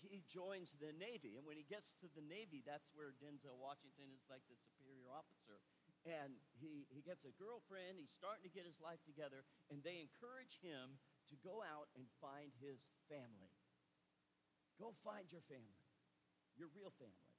he 0.01 0.25
joins 0.25 0.73
the 0.81 0.89
Navy. 0.97 1.37
And 1.37 1.45
when 1.45 1.61
he 1.61 1.65
gets 1.69 1.93
to 2.01 2.09
the 2.17 2.25
Navy, 2.25 2.65
that's 2.65 2.89
where 2.97 3.13
Denzel 3.21 3.61
Washington 3.61 4.09
is 4.17 4.25
like 4.25 4.41
the 4.49 4.57
superior 4.57 5.13
officer. 5.13 5.61
And 6.01 6.33
he, 6.57 6.89
he 6.89 7.05
gets 7.05 7.21
a 7.29 7.33
girlfriend, 7.37 8.01
he's 8.01 8.09
starting 8.09 8.41
to 8.41 8.49
get 8.49 8.65
his 8.65 8.81
life 8.81 8.97
together, 9.05 9.45
and 9.69 9.85
they 9.85 10.01
encourage 10.01 10.57
him 10.65 10.97
to 11.29 11.37
go 11.45 11.61
out 11.61 11.93
and 11.93 12.09
find 12.17 12.49
his 12.57 12.89
family. 13.05 13.53
Go 14.81 14.97
find 15.05 15.29
your 15.29 15.45
family, 15.45 15.85
your 16.57 16.73
real 16.73 16.89
family. 16.97 17.29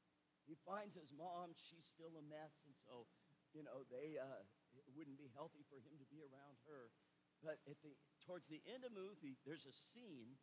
He 0.47 0.55
finds 0.62 0.95
his 0.95 1.11
mom, 1.11 1.59
she's 1.59 1.83
still 1.83 2.15
a 2.15 2.23
mess, 2.31 2.62
and 2.62 2.75
so, 2.87 3.11
you 3.51 3.67
know, 3.67 3.83
they, 3.91 4.15
uh, 4.15 4.47
it 4.92 5.00
wouldn't 5.00 5.16
be 5.16 5.33
healthy 5.33 5.64
for 5.72 5.81
him 5.81 5.96
to 5.96 6.05
be 6.12 6.20
around 6.20 6.61
her. 6.68 6.92
But 7.40 7.64
at 7.64 7.81
the, 7.81 7.96
towards 8.28 8.44
the 8.52 8.61
end 8.68 8.85
of 8.85 8.92
the 8.92 9.00
movie, 9.00 9.40
there's 9.48 9.64
a 9.64 9.72
scene 9.72 10.37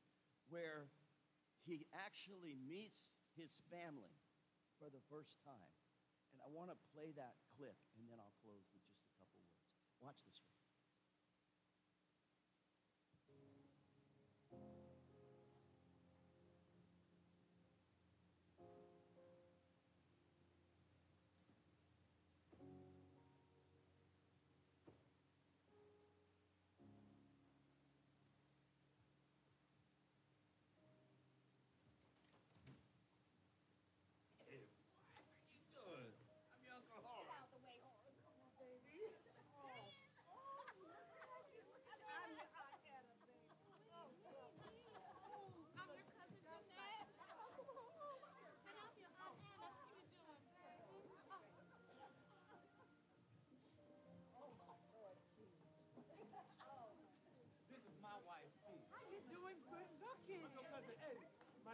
where 0.49 0.89
he 1.69 1.85
actually 1.93 2.57
meets 2.57 3.13
his 3.37 3.61
family 3.69 4.17
for 4.81 4.89
the 4.89 5.05
first 5.05 5.37
time. 5.45 5.77
And 6.33 6.41
I 6.41 6.49
want 6.49 6.73
to 6.73 6.77
play 6.97 7.13
that 7.13 7.37
clip, 7.53 7.77
and 7.93 8.09
then 8.09 8.17
I'll 8.17 8.33
close 8.41 8.65
with 8.73 8.81
just 8.89 9.05
a 9.05 9.13
couple 9.21 9.37
words. 9.45 9.69
Watch 10.01 10.17
this 10.25 10.41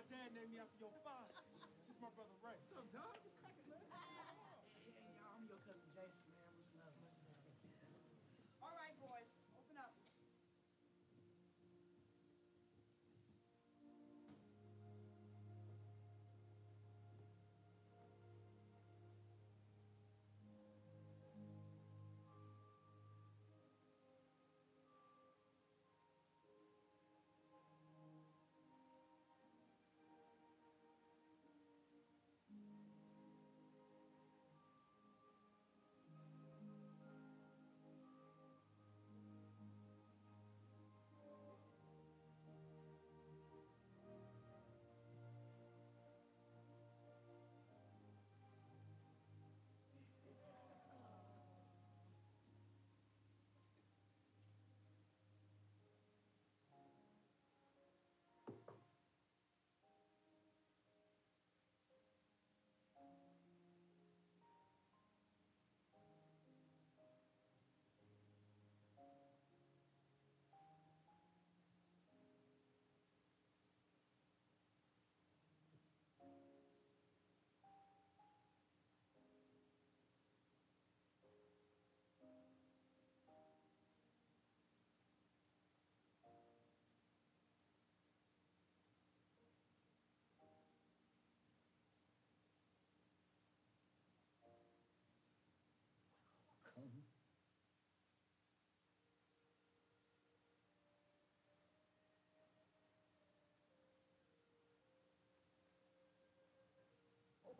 dad 0.09 0.29
named 0.35 0.51
me 0.53 0.59
after 0.59 0.77
your 0.79 0.93
father. 1.03 1.33
Is 1.89 1.97
my 2.01 2.09
brother 2.13 2.35
Ray. 2.43 2.57
What's 2.69 2.77
up, 2.77 2.87
dog? 2.93 3.14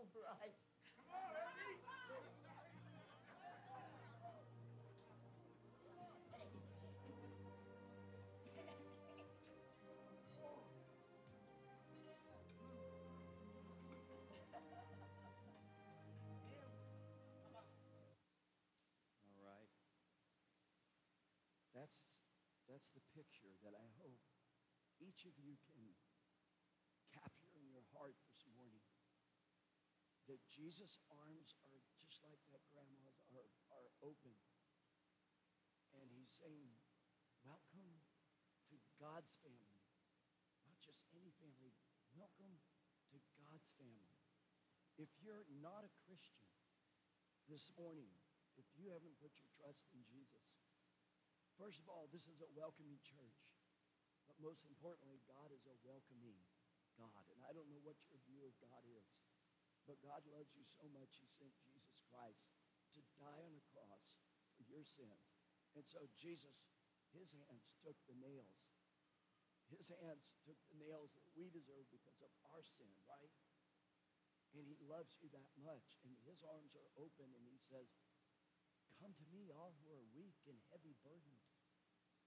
Come 0.05 0.21
on. 17.57 17.65
All 19.25 19.41
right. 19.41 19.69
That's, 21.73 22.21
that's 22.69 22.89
the 22.93 23.01
picture 23.17 23.57
that 23.65 23.73
I 23.73 23.89
hope 23.97 24.21
each 25.01 25.25
of 25.25 25.33
you 25.41 25.57
can 25.65 25.97
capture 27.09 27.49
in 27.57 27.65
your 27.73 27.83
heart 27.97 28.15
this 28.29 28.45
morning 28.53 28.85
that 30.25 30.41
Jesus' 30.49 30.97
arms 31.09 31.53
are 31.69 31.81
just 32.01 32.21
like 32.25 32.41
that 32.49 32.65
grandma's 32.73 33.21
are, 33.29 33.45
are 33.69 33.89
open. 34.01 34.33
And 35.93 36.09
he's 36.09 36.33
saying, 36.33 36.73
Welcome 37.45 38.01
to 38.73 38.75
God's 38.97 39.37
family. 39.45 39.85
Not 40.65 40.81
just 40.81 41.05
any 41.13 41.29
family, 41.37 41.77
welcome 42.17 42.57
to 43.13 43.17
God's 43.37 43.69
family. 43.77 44.17
If 44.97 45.13
you're 45.21 45.45
not 45.61 45.85
a 45.85 45.91
Christian 46.09 46.49
this 47.45 47.69
morning, 47.77 48.09
if 48.57 48.65
you 48.73 48.89
haven't 48.89 49.21
put 49.21 49.37
your 49.37 49.51
trust 49.61 49.85
in 49.93 50.01
Jesus, 50.09 50.49
first 51.53 51.77
of 51.77 51.85
all, 51.85 52.09
this 52.09 52.25
is 52.25 52.41
a 52.41 52.49
welcoming 52.57 52.97
church. 53.05 53.45
But 54.25 54.41
most 54.41 54.65
importantly, 54.65 55.21
God 55.29 55.53
is 55.53 55.69
a 55.69 55.75
welcoming 55.85 56.41
God. 56.97 57.29
And 57.29 57.45
I 57.45 57.53
don't 57.53 57.69
know 57.69 57.83
what 57.83 57.99
your 58.09 58.17
view 58.25 58.41
of 58.47 58.55
God 58.57 58.81
is, 58.89 59.04
but 59.85 60.01
God 60.01 60.25
loves 60.25 60.57
you 60.57 60.65
so 60.65 60.85
much, 60.89 61.21
He 61.21 61.29
sent 61.29 61.53
Jesus 61.61 62.01
Christ 62.09 62.49
to 62.97 63.01
die 63.21 63.41
on 63.45 63.53
the 63.53 63.65
cross 63.69 64.17
for 64.57 64.65
your 64.65 64.81
sins. 64.81 65.37
And 65.77 65.85
so 65.85 66.09
Jesus, 66.17 66.65
His 67.13 67.37
hands 67.37 67.69
took 67.85 67.97
the 68.09 68.17
nails. 68.17 68.65
His 69.69 69.89
hands 69.89 70.29
took 70.45 70.57
the 70.69 70.77
nails 70.77 71.13
that 71.17 71.25
we 71.33 71.49
deserve 71.49 71.89
because 71.89 72.21
of 72.21 72.33
our 72.53 72.61
sin, 72.65 72.89
right? 73.09 73.33
And 74.57 74.65
He 74.65 74.77
loves 74.81 75.17
you 75.21 75.29
that 75.33 75.53
much. 75.57 75.97
And 76.01 76.17
His 76.25 76.41
arms 76.41 76.73
are 76.73 76.89
open 76.97 77.29
and 77.33 77.45
He 77.45 77.61
says, 77.61 77.93
Come 78.97 79.13
to 79.19 79.27
me, 79.27 79.51
all 79.51 79.75
who 79.83 79.91
are 79.91 80.15
weak 80.15 80.39
and 80.47 80.55
heavy 80.71 80.95
burdened, 81.03 81.43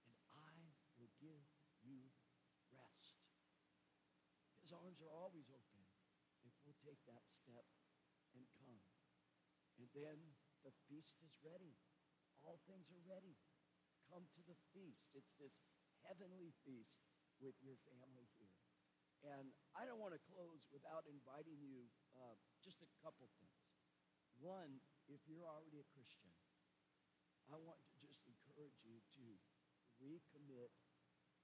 and 0.05 0.13
I 0.29 0.53
will 1.01 1.09
give 1.17 1.41
you 1.81 2.13
rest. 2.69 3.25
His 4.61 4.69
arms 4.69 5.01
are 5.01 5.09
always 5.09 5.49
open 5.49 5.68
take 6.89 7.05
that 7.05 7.21
step 7.29 7.69
and 8.33 8.41
come. 8.65 8.81
And 9.77 9.85
then 9.93 10.17
the 10.65 10.73
feast 10.89 11.21
is 11.21 11.37
ready. 11.45 11.77
All 12.41 12.57
things 12.65 12.89
are 12.89 13.05
ready. 13.05 13.37
Come 14.09 14.25
to 14.33 14.41
the 14.49 14.57
feast. 14.73 15.13
It's 15.13 15.37
this 15.37 15.69
heavenly 16.01 16.49
feast 16.65 17.05
with 17.37 17.53
your 17.61 17.77
family 17.85 18.25
here. 18.41 18.57
And 19.21 19.53
I 19.77 19.85
don't 19.85 20.01
want 20.01 20.17
to 20.17 20.27
close 20.33 20.65
without 20.73 21.05
inviting 21.05 21.61
you 21.61 21.85
uh, 22.17 22.33
just 22.65 22.81
a 22.81 22.89
couple 23.05 23.29
things. 23.37 23.69
One, 24.41 24.81
if 25.05 25.21
you're 25.29 25.45
already 25.45 25.77
a 25.77 25.91
Christian, 25.93 26.33
I 27.45 27.59
want 27.61 27.85
to 27.85 27.95
just 28.01 28.25
encourage 28.25 28.81
you 28.81 28.97
to 29.19 29.25
recommit 30.01 30.73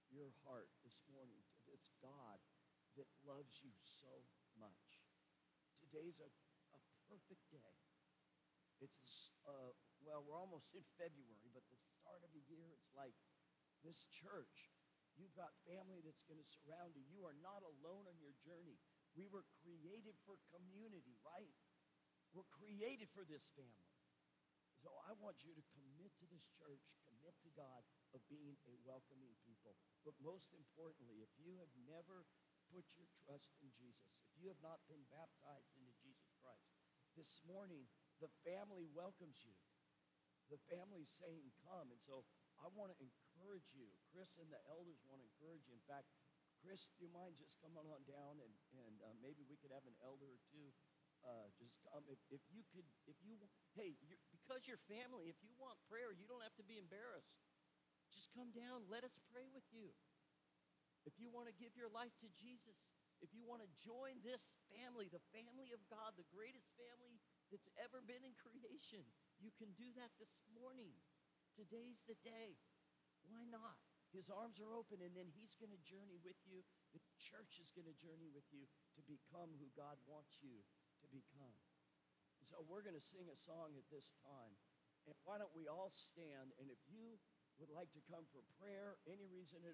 your 0.10 0.34
heart 0.48 0.72
this 0.82 1.04
morning 1.12 1.44
to 1.54 1.60
this 1.70 1.92
God 2.02 2.40
that 2.96 3.12
loves 3.28 3.60
you 3.60 3.76
so 3.84 4.24
much. 4.56 4.95
Today's 5.96 6.20
a, 6.20 6.28
a 6.76 6.80
perfect 7.08 7.40
day. 7.56 7.76
It's, 8.84 9.32
uh, 9.48 9.72
well, 10.04 10.28
we're 10.28 10.36
almost 10.36 10.76
in 10.76 10.84
February, 11.00 11.48
but 11.56 11.64
the 11.72 11.80
start 11.80 12.20
of 12.20 12.36
the 12.36 12.44
year, 12.52 12.68
it's 12.76 12.92
like 12.92 13.16
this 13.80 14.04
church. 14.12 14.76
You've 15.16 15.32
got 15.40 15.56
family 15.64 16.04
that's 16.04 16.28
going 16.28 16.44
to 16.44 16.52
surround 16.52 17.00
you. 17.00 17.08
You 17.08 17.24
are 17.24 17.40
not 17.40 17.64
alone 17.64 18.12
on 18.12 18.20
your 18.20 18.36
journey. 18.44 18.76
We 19.16 19.32
were 19.32 19.48
created 19.64 20.20
for 20.28 20.36
community, 20.52 21.16
right? 21.24 21.56
We're 22.36 22.52
created 22.52 23.08
for 23.16 23.24
this 23.24 23.48
family. 23.56 23.96
So 24.84 24.92
I 25.08 25.16
want 25.24 25.48
you 25.48 25.56
to 25.56 25.64
commit 25.80 26.12
to 26.20 26.28
this 26.28 26.44
church, 26.60 26.84
commit 27.08 27.40
to 27.48 27.56
God 27.56 27.88
of 28.12 28.20
being 28.28 28.60
a 28.68 28.76
welcoming 28.84 29.32
people. 29.48 29.80
But 30.04 30.20
most 30.20 30.52
importantly, 30.52 31.24
if 31.24 31.32
you 31.40 31.56
have 31.64 31.72
never 31.88 32.28
put 32.76 32.84
your 33.00 33.08
trust 33.24 33.56
in 33.64 33.72
Jesus, 33.72 34.20
if 34.20 34.36
you 34.36 34.52
have 34.52 34.60
not 34.60 34.84
been 34.92 35.08
baptized 35.08 35.72
into 35.80 35.96
Jesus 36.04 36.36
Christ, 36.44 36.76
this 37.16 37.40
morning 37.48 37.88
the 38.20 38.28
family 38.44 38.84
welcomes 38.92 39.40
you. 39.48 39.56
The 40.52 40.60
family's 40.68 41.10
saying, 41.16 41.56
Come. 41.64 41.88
And 41.88 42.04
so 42.04 42.28
I 42.60 42.68
want 42.76 42.92
to 42.92 43.00
encourage 43.00 43.72
you. 43.72 43.88
Chris 44.12 44.36
and 44.36 44.52
the 44.52 44.60
elders 44.68 45.00
want 45.08 45.24
to 45.24 45.28
encourage 45.32 45.64
you. 45.66 45.74
In 45.74 45.88
fact, 45.88 46.12
Chris, 46.60 46.92
do 46.92 47.08
you 47.08 47.12
mind 47.16 47.40
just 47.40 47.56
coming 47.64 47.88
on 47.88 48.04
down 48.04 48.44
and, 48.44 48.54
and 48.76 48.96
uh, 49.08 49.16
maybe 49.24 49.48
we 49.48 49.56
could 49.56 49.72
have 49.72 49.88
an 49.88 49.96
elder 50.04 50.28
or 50.28 50.42
two 50.52 50.76
uh, 51.26 51.48
just 51.58 51.74
come. 51.90 52.06
If, 52.06 52.22
if 52.30 52.44
you 52.54 52.62
could, 52.70 52.86
if 53.10 53.18
you, 53.26 53.40
hey, 53.74 53.98
you're, 54.06 54.22
because 54.30 54.70
you're 54.70 54.82
family, 54.86 55.26
if 55.26 55.40
you 55.42 55.50
want 55.58 55.80
prayer, 55.90 56.14
you 56.14 56.30
don't 56.30 56.46
have 56.46 56.54
to 56.62 56.66
be 56.68 56.78
embarrassed. 56.78 57.34
Just 58.14 58.30
come 58.38 58.54
down. 58.54 58.86
Let 58.86 59.02
us 59.02 59.18
pray 59.34 59.50
with 59.50 59.66
you. 59.74 59.90
If 61.06 61.22
you 61.22 61.30
want 61.30 61.48
to 61.48 61.56
give 61.56 61.78
your 61.78 61.90
life 61.94 62.14
to 62.26 62.30
Jesus, 62.34 62.90
if 63.24 63.32
you 63.32 63.46
want 63.48 63.62
to 63.64 63.70
join 63.82 64.20
this 64.22 64.58
family, 64.74 65.08
the 65.08 65.24
family 65.32 65.72
of 65.72 65.82
God, 65.90 66.14
the 66.18 66.28
greatest 66.34 66.74
family 66.76 67.22
that's 67.50 67.70
ever 67.80 68.02
been 68.04 68.26
in 68.26 68.36
creation, 68.38 69.06
you 69.40 69.54
can 69.56 69.72
do 69.78 69.90
that 69.98 70.12
this 70.20 70.44
morning. 70.54 70.94
Today's 71.56 72.04
the 72.06 72.20
day. 72.22 72.60
Why 73.26 73.48
not? 73.48 73.80
His 74.14 74.30
arms 74.30 74.62
are 74.62 74.72
open, 74.72 75.02
and 75.02 75.18
then 75.18 75.28
He's 75.34 75.58
going 75.58 75.74
to 75.74 75.82
journey 75.82 76.22
with 76.22 76.38
you. 76.46 76.62
The 76.94 77.02
church 77.18 77.58
is 77.58 77.74
going 77.74 77.90
to 77.90 77.98
journey 77.98 78.30
with 78.30 78.48
you 78.54 78.70
to 78.96 79.02
become 79.04 79.58
who 79.58 79.68
God 79.74 79.98
wants 80.06 80.38
you 80.40 80.62
to 81.02 81.08
become. 81.10 81.58
So 82.46 82.62
we're 82.62 82.86
going 82.86 82.96
to 82.96 83.02
sing 83.02 83.26
a 83.34 83.36
song 83.36 83.74
at 83.74 83.90
this 83.90 84.14
time. 84.22 84.54
And 85.10 85.18
why 85.26 85.42
don't 85.42 85.54
we 85.58 85.66
all 85.66 85.90
stand? 85.90 86.54
And 86.62 86.70
if 86.70 86.78
you 86.86 87.18
would 87.58 87.74
like 87.74 87.90
to 87.98 88.06
come 88.06 88.30
for 88.30 88.46
prayer, 88.62 89.02
any 89.10 89.26
reason 89.26 89.66
at 89.66 89.74